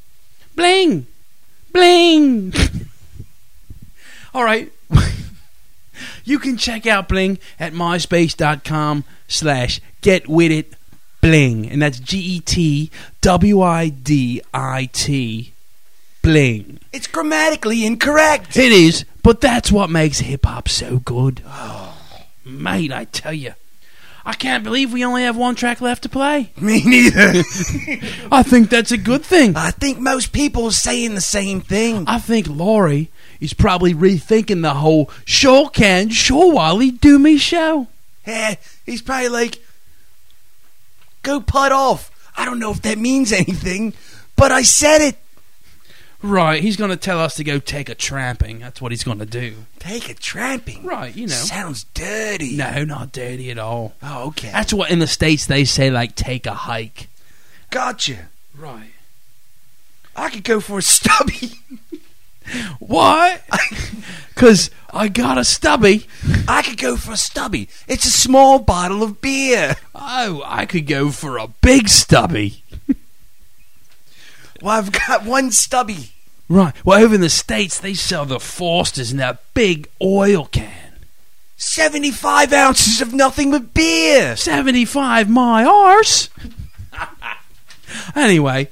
Bling! 0.56 1.06
Bling! 1.72 2.52
All 4.34 4.42
right. 4.42 4.72
you 6.24 6.40
can 6.40 6.56
check 6.56 6.84
out 6.88 7.08
Bling 7.08 7.38
at 7.60 7.74
myspace.com 7.74 9.04
slash 9.28 9.80
get 10.00 10.26
with 10.26 10.50
it 10.50 10.74
Bling, 11.28 11.70
and 11.70 11.82
that's 11.82 12.00
G 12.00 12.18
E 12.18 12.40
T 12.40 12.90
W 13.20 13.60
I 13.60 13.90
D 13.90 14.40
I 14.54 14.88
T. 14.94 15.52
Bling. 16.22 16.78
It's 16.90 17.06
grammatically 17.06 17.84
incorrect. 17.84 18.56
It 18.56 18.72
is, 18.72 19.04
but 19.22 19.42
that's 19.42 19.70
what 19.70 19.90
makes 19.90 20.20
hip 20.20 20.46
hop 20.46 20.70
so 20.70 21.00
good. 21.00 21.42
Oh, 21.44 21.94
mate, 22.46 22.92
I 22.92 23.04
tell 23.04 23.34
you. 23.34 23.52
I 24.24 24.32
can't 24.32 24.64
believe 24.64 24.90
we 24.90 25.04
only 25.04 25.24
have 25.24 25.36
one 25.36 25.54
track 25.54 25.82
left 25.82 26.04
to 26.04 26.08
play. 26.08 26.50
Me 26.60 26.82
neither. 26.82 27.42
I 28.32 28.42
think 28.42 28.70
that's 28.70 28.92
a 28.92 28.96
good 28.96 29.22
thing. 29.22 29.54
I 29.54 29.70
think 29.70 29.98
most 29.98 30.32
people 30.32 30.64
are 30.64 30.72
saying 30.72 31.14
the 31.14 31.20
same 31.20 31.60
thing. 31.60 32.04
I 32.06 32.20
think 32.20 32.46
Laurie 32.48 33.10
is 33.38 33.52
probably 33.52 33.92
rethinking 33.92 34.62
the 34.62 34.74
whole 34.74 35.10
sure 35.26 35.68
can, 35.68 36.08
sure 36.08 36.54
Wally, 36.54 36.90
do 36.90 37.18
me 37.18 37.36
show. 37.36 37.88
Yeah, 38.26 38.54
he's 38.86 39.02
probably 39.02 39.28
like, 39.28 39.58
Go 41.22 41.40
putt 41.40 41.72
off. 41.72 42.10
I 42.36 42.44
don't 42.44 42.58
know 42.58 42.70
if 42.70 42.82
that 42.82 42.98
means 42.98 43.32
anything, 43.32 43.94
but 44.36 44.52
I 44.52 44.62
said 44.62 45.00
it. 45.00 45.18
Right, 46.20 46.60
he's 46.60 46.76
going 46.76 46.90
to 46.90 46.96
tell 46.96 47.20
us 47.20 47.36
to 47.36 47.44
go 47.44 47.60
take 47.60 47.88
a 47.88 47.94
tramping. 47.94 48.58
That's 48.58 48.82
what 48.82 48.90
he's 48.90 49.04
going 49.04 49.20
to 49.20 49.26
do. 49.26 49.54
Take 49.78 50.08
a 50.10 50.14
tramping? 50.14 50.84
Right, 50.84 51.14
you 51.14 51.28
know. 51.28 51.34
Sounds 51.34 51.84
dirty. 51.94 52.56
No, 52.56 52.84
not 52.84 53.12
dirty 53.12 53.52
at 53.52 53.58
all. 53.58 53.94
Oh, 54.02 54.28
okay. 54.28 54.50
That's 54.50 54.72
what 54.72 54.90
in 54.90 54.98
the 54.98 55.06
States 55.06 55.46
they 55.46 55.64
say, 55.64 55.90
like, 55.90 56.16
take 56.16 56.46
a 56.46 56.54
hike. 56.54 57.08
Gotcha. 57.70 58.30
Right. 58.56 58.90
I 60.16 60.30
could 60.30 60.42
go 60.42 60.58
for 60.58 60.78
a 60.78 60.82
stubby. 60.82 61.52
Why? 62.78 63.40
Because 64.34 64.70
I 64.92 65.08
got 65.08 65.38
a 65.38 65.44
stubby. 65.44 66.06
I 66.46 66.62
could 66.62 66.78
go 66.78 66.96
for 66.96 67.12
a 67.12 67.16
stubby. 67.16 67.68
It's 67.86 68.06
a 68.06 68.10
small 68.10 68.58
bottle 68.58 69.02
of 69.02 69.20
beer. 69.20 69.76
Oh, 69.94 70.42
I 70.46 70.66
could 70.66 70.86
go 70.86 71.10
for 71.10 71.38
a 71.38 71.48
big 71.48 71.88
stubby. 71.88 72.64
well, 74.62 74.78
I've 74.78 74.92
got 74.92 75.24
one 75.24 75.50
stubby. 75.50 76.12
Right. 76.48 76.74
Well, 76.84 77.02
over 77.02 77.14
in 77.14 77.20
the 77.20 77.28
States, 77.28 77.78
they 77.78 77.94
sell 77.94 78.24
the 78.24 78.40
Foster's 78.40 79.12
in 79.12 79.18
that 79.18 79.42
big 79.52 79.88
oil 80.02 80.46
can. 80.46 80.88
75 81.56 82.52
ounces 82.52 83.00
of 83.00 83.12
nothing 83.12 83.50
but 83.50 83.74
beer. 83.74 84.36
75 84.36 85.28
my 85.28 85.64
arse. 85.64 86.30
anyway, 88.14 88.68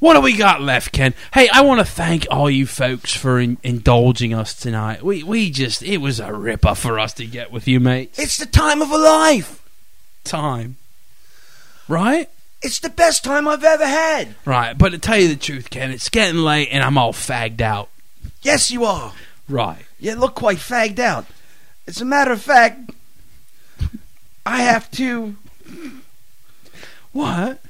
what 0.00 0.14
do 0.14 0.20
we 0.20 0.36
got 0.36 0.60
left, 0.60 0.92
Ken? 0.92 1.14
Hey, 1.32 1.48
I 1.50 1.60
want 1.60 1.78
to 1.78 1.84
thank 1.84 2.26
all 2.30 2.50
you 2.50 2.66
folks 2.66 3.14
for 3.14 3.38
in- 3.38 3.58
indulging 3.62 4.34
us 4.34 4.54
tonight. 4.54 5.02
We 5.02 5.22
we 5.22 5.50
just 5.50 5.82
it 5.82 5.98
was 5.98 6.18
a 6.18 6.32
ripper 6.32 6.74
for 6.74 6.98
us 6.98 7.12
to 7.14 7.26
get 7.26 7.52
with 7.52 7.68
you, 7.68 7.78
mate. 7.78 8.14
It's 8.18 8.36
the 8.36 8.46
time 8.46 8.82
of 8.82 8.90
a 8.90 8.98
life. 8.98 9.62
Time, 10.24 10.76
right? 11.86 12.28
It's 12.62 12.80
the 12.80 12.90
best 12.90 13.24
time 13.24 13.48
I've 13.48 13.64
ever 13.64 13.86
had. 13.86 14.34
Right. 14.44 14.76
But 14.76 14.90
to 14.90 14.98
tell 14.98 15.16
you 15.18 15.28
the 15.28 15.36
truth, 15.36 15.70
Ken, 15.70 15.90
it's 15.90 16.10
getting 16.10 16.42
late 16.42 16.68
and 16.70 16.82
I'm 16.82 16.98
all 16.98 17.12
fagged 17.14 17.60
out. 17.60 17.88
Yes, 18.42 18.70
you 18.70 18.84
are. 18.84 19.12
Right. 19.48 19.84
You 19.98 20.14
look 20.14 20.34
quite 20.34 20.58
fagged 20.58 20.98
out. 20.98 21.26
As 21.86 22.00
a 22.00 22.04
matter 22.04 22.32
of 22.32 22.42
fact, 22.42 22.90
I 24.44 24.62
have 24.62 24.90
to. 24.92 25.36
What? 27.12 27.60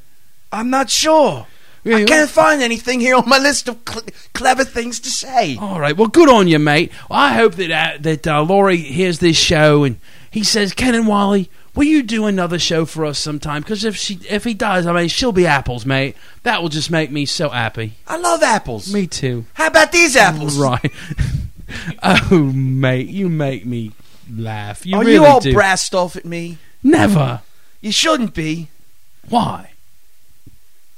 I'm 0.52 0.70
not 0.70 0.90
sure. 0.90 1.46
I 1.94 2.04
can't 2.04 2.30
find 2.30 2.62
anything 2.62 3.00
here 3.00 3.16
on 3.16 3.28
my 3.28 3.38
list 3.38 3.68
of 3.68 3.78
cl- 3.88 4.02
clever 4.34 4.64
things 4.64 5.00
to 5.00 5.10
say. 5.10 5.56
All 5.60 5.80
right. 5.80 5.96
Well, 5.96 6.08
good 6.08 6.28
on 6.28 6.48
you, 6.48 6.58
mate. 6.58 6.92
Well, 7.08 7.18
I 7.18 7.34
hope 7.34 7.54
that 7.56 7.70
uh, 7.70 7.98
that 8.00 8.26
uh, 8.26 8.42
Laurie 8.42 8.76
hears 8.78 9.18
this 9.18 9.36
show 9.36 9.84
and 9.84 9.98
he 10.30 10.44
says, 10.44 10.72
Ken 10.72 10.94
and 10.94 11.06
Wally, 11.08 11.50
will 11.74 11.84
you 11.84 12.02
do 12.02 12.26
another 12.26 12.58
show 12.58 12.84
for 12.84 13.04
us 13.04 13.18
sometime? 13.18 13.62
Because 13.62 13.84
if 13.84 13.96
she 13.96 14.20
if 14.28 14.44
he 14.44 14.54
does, 14.54 14.86
I 14.86 14.92
mean, 14.92 15.08
she'll 15.08 15.32
be 15.32 15.46
apples, 15.46 15.84
mate. 15.84 16.16
That 16.44 16.62
will 16.62 16.68
just 16.68 16.90
make 16.90 17.10
me 17.10 17.26
so 17.26 17.48
happy. 17.48 17.94
I 18.06 18.16
love 18.16 18.42
apples. 18.42 18.92
Me 18.92 19.06
too. 19.06 19.46
How 19.54 19.66
about 19.66 19.92
these 19.92 20.16
apples? 20.16 20.58
Right. 20.58 20.92
oh, 22.02 22.52
mate, 22.54 23.08
you 23.08 23.28
make 23.28 23.66
me 23.66 23.92
laugh. 24.32 24.84
You 24.86 24.96
Are 24.96 25.00
really 25.00 25.14
you 25.14 25.24
all 25.24 25.40
do. 25.40 25.52
brassed 25.52 25.94
off 25.94 26.16
at 26.16 26.24
me? 26.24 26.58
Never. 26.82 27.42
You 27.80 27.92
shouldn't 27.92 28.34
be, 28.34 28.68
Why? 29.28 29.69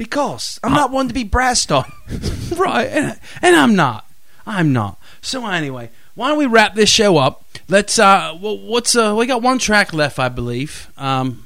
Because 0.04 0.58
I'm 0.62 0.72
not 0.72 0.90
one 0.90 1.08
to 1.08 1.14
be 1.14 1.24
brassed 1.24 1.70
on. 1.72 1.90
Right, 2.56 2.86
and, 2.88 3.18
and 3.40 3.56
I'm 3.56 3.74
not. 3.74 4.04
I'm 4.46 4.72
not. 4.74 4.98
So 5.22 5.46
anyway, 5.46 5.88
why 6.14 6.28
don't 6.28 6.36
we 6.38 6.44
wrap 6.46 6.74
this 6.74 6.90
show 6.90 7.16
up? 7.16 7.44
Let's. 7.68 7.98
Uh, 7.98 8.36
well, 8.40 8.58
what's 8.58 8.94
uh? 8.94 9.14
We 9.18 9.26
got 9.26 9.40
one 9.42 9.58
track 9.58 9.94
left, 9.94 10.18
I 10.18 10.28
believe. 10.28 10.90
Um, 10.98 11.44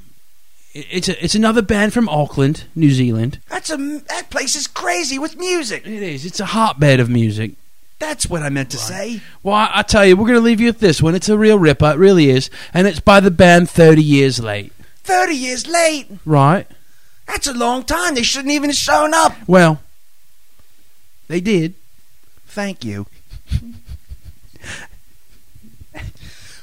it- 0.73 0.85
it's 0.91 1.07
a, 1.09 1.23
it's 1.23 1.33
another 1.35 1.61
band 1.61 1.93
from 1.93 2.09
Auckland, 2.09 2.65
New 2.75 2.91
Zealand. 2.91 3.39
That's 3.47 3.69
a 3.69 3.77
that 3.77 4.29
place 4.29 4.55
is 4.57 4.67
crazy 4.67 5.17
with 5.17 5.37
music. 5.37 5.87
It 5.87 6.03
is. 6.03 6.25
It's 6.25 6.41
a 6.41 6.45
hotbed 6.47 6.99
of 6.99 7.09
music. 7.09 7.51
That's 7.99 8.27
what 8.29 8.43
I 8.43 8.49
meant 8.49 8.69
to 8.71 8.77
say. 8.77 9.21
Well, 9.43 9.55
I, 9.55 9.71
I 9.75 9.81
tell 9.83 10.05
you, 10.05 10.15
we're 10.17 10.27
going 10.27 10.35
to 10.39 10.41
leave 10.45 10.59
you 10.59 10.67
with 10.67 10.79
this 10.79 11.01
one. 11.01 11.15
It's 11.15 11.29
a 11.29 11.37
real 11.37 11.57
ripper. 11.57 11.91
It 11.91 11.97
really 11.97 12.29
is, 12.29 12.49
and 12.73 12.85
it's 12.85 12.99
by 12.99 13.21
the 13.21 13.31
band 13.31 13.69
Thirty 13.69 14.03
Years 14.03 14.39
Late. 14.41 14.73
Thirty 15.03 15.35
years 15.35 15.65
late. 15.67 16.07
Right. 16.25 16.67
That's 17.27 17.45
a 17.47 17.53
long 17.53 17.83
time. 17.83 18.15
They 18.15 18.23
shouldn't 18.23 18.53
even 18.53 18.69
have 18.69 18.77
shown 18.77 19.13
up. 19.13 19.33
Well, 19.47 19.81
they 21.27 21.39
did. 21.41 21.75
Thank 22.47 22.83
you. 22.85 23.05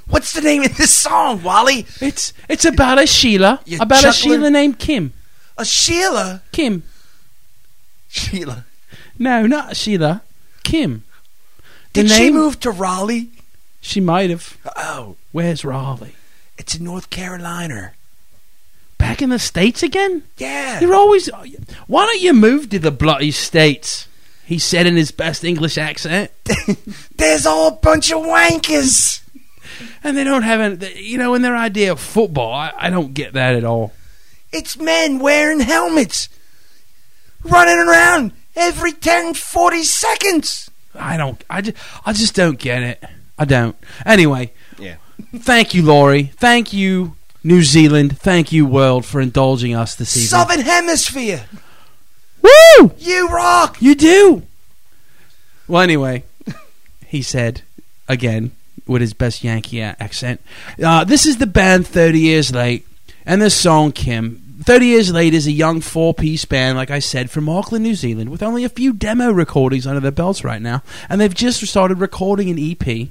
What's 0.08 0.32
the 0.32 0.42
name 0.42 0.62
of 0.62 0.76
this 0.76 0.90
song, 0.90 1.42
Wally? 1.42 1.86
It's 2.00 2.32
it's 2.48 2.64
about 2.64 3.00
a 3.02 3.06
Sheila, 3.06 3.60
You 3.64 3.78
about 3.80 4.04
a 4.04 4.12
Sheila 4.12 4.50
named 4.50 4.78
Kim. 4.78 5.12
A 5.56 5.64
Sheila. 5.64 6.42
Kim. 6.52 6.82
Sheila. 8.08 8.64
No, 9.18 9.46
not 9.46 9.76
Sheila. 9.76 10.22
Kim. 10.62 11.04
The 11.94 12.02
Did 12.02 12.10
she 12.10 12.18
name- 12.24 12.34
move 12.34 12.60
to 12.60 12.70
Raleigh? 12.70 13.30
She 13.80 14.00
might 14.00 14.30
have. 14.30 14.56
Oh, 14.76 15.16
Where's 15.32 15.64
Raleigh? 15.64 16.14
it's 16.58 16.74
in 16.76 16.84
North 16.84 17.10
Carolina. 17.10 17.92
Back 19.04 19.20
in 19.20 19.28
the 19.28 19.38
states 19.38 19.82
again? 19.82 20.22
Yeah. 20.38 20.80
You're 20.80 20.94
always. 20.94 21.28
Why 21.86 22.06
don't 22.06 22.22
you 22.22 22.32
move 22.32 22.70
to 22.70 22.78
the 22.78 22.90
bloody 22.90 23.32
states? 23.32 24.08
He 24.46 24.58
said 24.58 24.86
in 24.86 24.96
his 24.96 25.10
best 25.10 25.44
English 25.44 25.76
accent. 25.76 26.30
There's 27.16 27.44
all 27.44 27.68
a 27.68 27.76
bunch 27.76 28.10
of 28.10 28.22
wankers. 28.22 29.20
And 30.02 30.16
they 30.16 30.24
don't 30.24 30.42
have 30.42 30.60
any. 30.60 31.02
You 31.02 31.18
know, 31.18 31.34
in 31.34 31.42
their 31.42 31.56
idea 31.56 31.92
of 31.92 32.00
football, 32.00 32.52
I, 32.52 32.72
I 32.76 32.90
don't 32.90 33.12
get 33.12 33.34
that 33.34 33.56
at 33.56 33.64
all. 33.64 33.92
It's 34.52 34.78
men 34.78 35.18
wearing 35.18 35.60
helmets, 35.60 36.28
running 37.42 37.78
around 37.78 38.32
every 38.54 38.92
10, 38.92 39.34
40 39.34 39.82
seconds. 39.82 40.70
I 40.94 41.16
don't. 41.16 41.42
I 41.50 41.60
just. 41.60 41.76
I 42.06 42.12
just 42.12 42.34
don't 42.34 42.58
get 42.58 42.82
it. 42.82 43.04
I 43.38 43.44
don't. 43.44 43.76
Anyway. 44.06 44.52
Yeah. 44.78 44.96
Thank 45.36 45.74
you, 45.74 45.82
Laurie. 45.82 46.30
Thank 46.36 46.72
you, 46.72 47.16
New 47.44 47.62
Zealand. 47.62 48.18
Thank 48.18 48.50
you, 48.50 48.66
world, 48.66 49.04
for 49.04 49.20
indulging 49.20 49.74
us 49.74 49.94
this 49.94 50.16
evening. 50.16 50.28
Southern 50.28 50.60
Hemisphere. 50.64 51.44
Woo! 52.42 52.92
You 52.98 53.28
rock. 53.28 53.80
You 53.80 53.94
do. 53.94 54.42
Well, 55.68 55.82
anyway, 55.82 56.24
he 57.06 57.22
said 57.22 57.62
again 58.08 58.52
with 58.86 59.02
his 59.02 59.12
best 59.12 59.44
Yankee 59.44 59.80
accent. 59.82 60.40
Uh, 60.82 61.04
this 61.04 61.26
is 61.26 61.36
the 61.36 61.46
band 61.46 61.86
Thirty 61.86 62.20
Years 62.20 62.52
Late, 62.52 62.86
and 63.24 63.40
the 63.40 63.50
song 63.50 63.92
Kim. 63.92 64.40
Thirty 64.62 64.86
Years 64.86 65.12
Late 65.12 65.34
is 65.34 65.46
a 65.46 65.52
young 65.52 65.80
four-piece 65.80 66.46
band, 66.46 66.78
like 66.78 66.90
I 66.90 66.98
said, 66.98 67.30
from 67.30 67.48
Auckland, 67.48 67.84
New 67.84 67.94
Zealand, 67.94 68.30
with 68.30 68.42
only 68.42 68.64
a 68.64 68.68
few 68.68 68.92
demo 68.92 69.30
recordings 69.30 69.86
under 69.86 70.00
their 70.00 70.10
belts 70.10 70.44
right 70.44 70.62
now, 70.62 70.82
and 71.08 71.20
they've 71.20 71.34
just 71.34 71.64
started 71.66 71.98
recording 71.98 72.50
an 72.50 72.58
EP. 72.58 73.08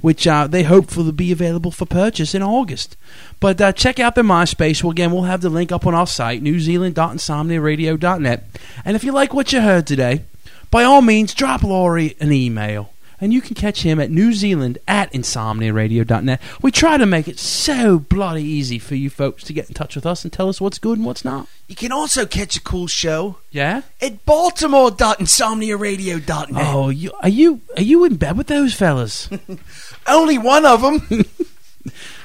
Which 0.00 0.26
uh, 0.26 0.46
they 0.46 0.62
hope 0.62 0.96
will 0.96 1.10
be 1.10 1.32
available 1.32 1.72
for 1.72 1.84
purchase 1.84 2.34
in 2.34 2.42
August. 2.42 2.96
But 3.40 3.60
uh, 3.60 3.72
check 3.72 3.98
out 3.98 4.14
their 4.14 4.22
MySpace. 4.22 4.82
Well, 4.82 4.92
again, 4.92 5.10
we'll 5.10 5.24
have 5.24 5.40
the 5.40 5.50
link 5.50 5.72
up 5.72 5.86
on 5.86 5.94
our 5.94 6.06
site, 6.06 6.42
newzealand.insomniaradio.net. 6.42 8.44
And 8.84 8.96
if 8.96 9.02
you 9.02 9.12
like 9.12 9.34
what 9.34 9.52
you 9.52 9.60
heard 9.60 9.86
today, 9.86 10.22
by 10.70 10.84
all 10.84 11.02
means, 11.02 11.34
drop 11.34 11.64
Laurie 11.64 12.16
an 12.20 12.32
email. 12.32 12.92
And 13.20 13.32
you 13.32 13.40
can 13.40 13.56
catch 13.56 13.82
him 13.82 13.98
at 13.98 14.12
New 14.12 14.32
Zealand 14.32 14.78
at 14.86 15.12
insomniaradio.net. 15.12 16.40
We 16.62 16.70
try 16.70 16.96
to 16.96 17.04
make 17.06 17.26
it 17.26 17.36
so 17.38 17.98
bloody 17.98 18.44
easy 18.44 18.78
for 18.78 18.94
you 18.94 19.10
folks 19.10 19.42
to 19.44 19.52
get 19.52 19.66
in 19.68 19.74
touch 19.74 19.96
with 19.96 20.06
us 20.06 20.22
and 20.22 20.32
tell 20.32 20.48
us 20.48 20.60
what's 20.60 20.78
good 20.78 20.98
and 20.98 21.06
what's 21.06 21.24
not. 21.24 21.48
You 21.66 21.74
can 21.74 21.90
also 21.90 22.26
catch 22.26 22.54
a 22.56 22.60
cool 22.60 22.86
show 22.86 23.38
Yeah? 23.50 23.82
at 24.00 24.24
baltimore.insomniaradio.net. 24.24 26.74
Oh, 26.74 26.90
you, 26.90 27.10
are 27.22 27.28
you 27.28 27.60
are 27.76 27.82
you 27.82 28.04
in 28.04 28.14
bed 28.16 28.38
with 28.38 28.46
those 28.46 28.74
fellas? 28.74 29.28
Only 30.06 30.38
one 30.38 30.64
of 30.64 30.82
them. 30.82 31.02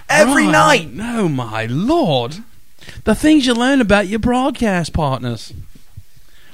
Every 0.10 0.46
Right. 0.48 0.88
night. 0.92 1.16
Oh 1.18 1.28
my 1.30 1.66
lord! 1.66 2.38
The 3.06 3.16
things 3.16 3.46
you 3.48 3.54
learn 3.54 3.80
about 3.82 4.08
your 4.08 4.20
broadcast 4.20 4.94
partners 4.94 5.54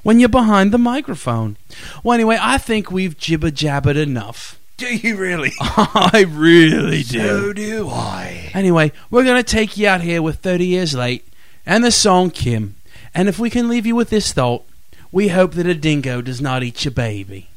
when 0.03 0.19
you're 0.19 0.29
behind 0.29 0.71
the 0.71 0.77
microphone. 0.77 1.57
Well, 2.03 2.15
anyway, 2.15 2.37
I 2.39 2.57
think 2.57 2.91
we've 2.91 3.17
jibber 3.17 3.51
jabbered 3.51 3.97
enough. 3.97 4.59
Do 4.77 4.95
you 4.95 5.17
really? 5.17 5.51
I 5.59 6.25
really 6.29 7.03
do. 7.03 7.19
So 7.19 7.53
do 7.53 7.89
I. 7.89 8.49
Anyway, 8.53 8.93
we're 9.09 9.25
going 9.25 9.43
to 9.43 9.43
take 9.43 9.75
you 9.75 9.87
out 9.87 10.01
here 10.01 10.21
with 10.21 10.39
30 10.39 10.65
Years 10.65 10.93
Late 10.95 11.27
and 11.65 11.83
the 11.83 11.91
song 11.91 12.31
Kim. 12.31 12.75
And 13.13 13.27
if 13.27 13.39
we 13.39 13.49
can 13.49 13.67
leave 13.67 13.85
you 13.85 13.95
with 13.95 14.09
this 14.09 14.31
thought, 14.31 14.63
we 15.11 15.29
hope 15.29 15.53
that 15.53 15.65
a 15.67 15.75
dingo 15.75 16.21
does 16.21 16.39
not 16.39 16.63
eat 16.63 16.85
your 16.85 16.93
baby. 16.93 17.49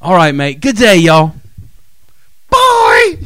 All 0.00 0.14
right, 0.14 0.34
mate. 0.34 0.60
Good 0.60 0.76
day, 0.76 0.96
y'all. 0.96 1.34
Bye. 2.50 3.18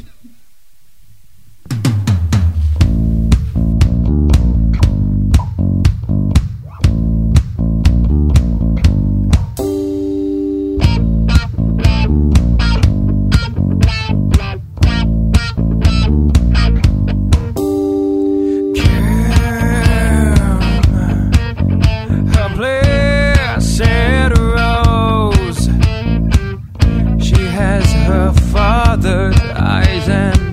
And 30.11 30.50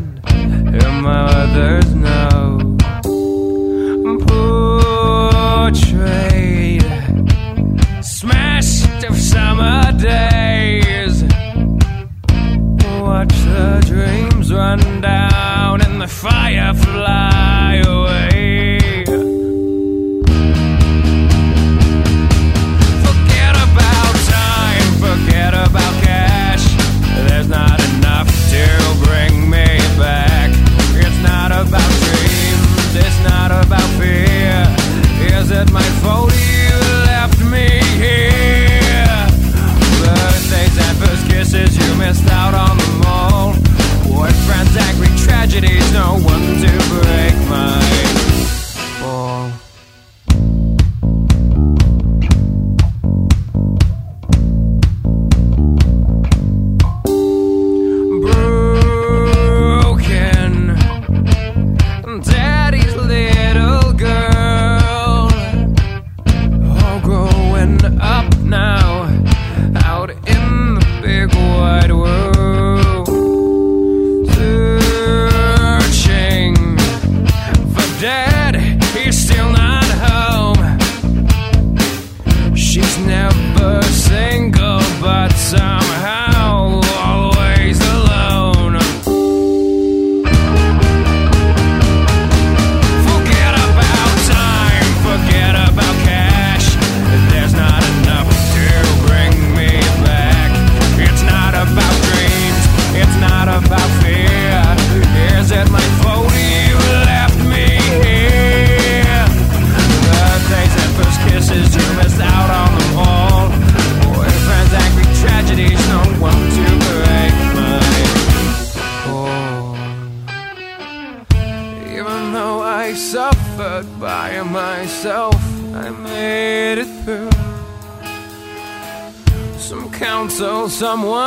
someone 130.77 131.26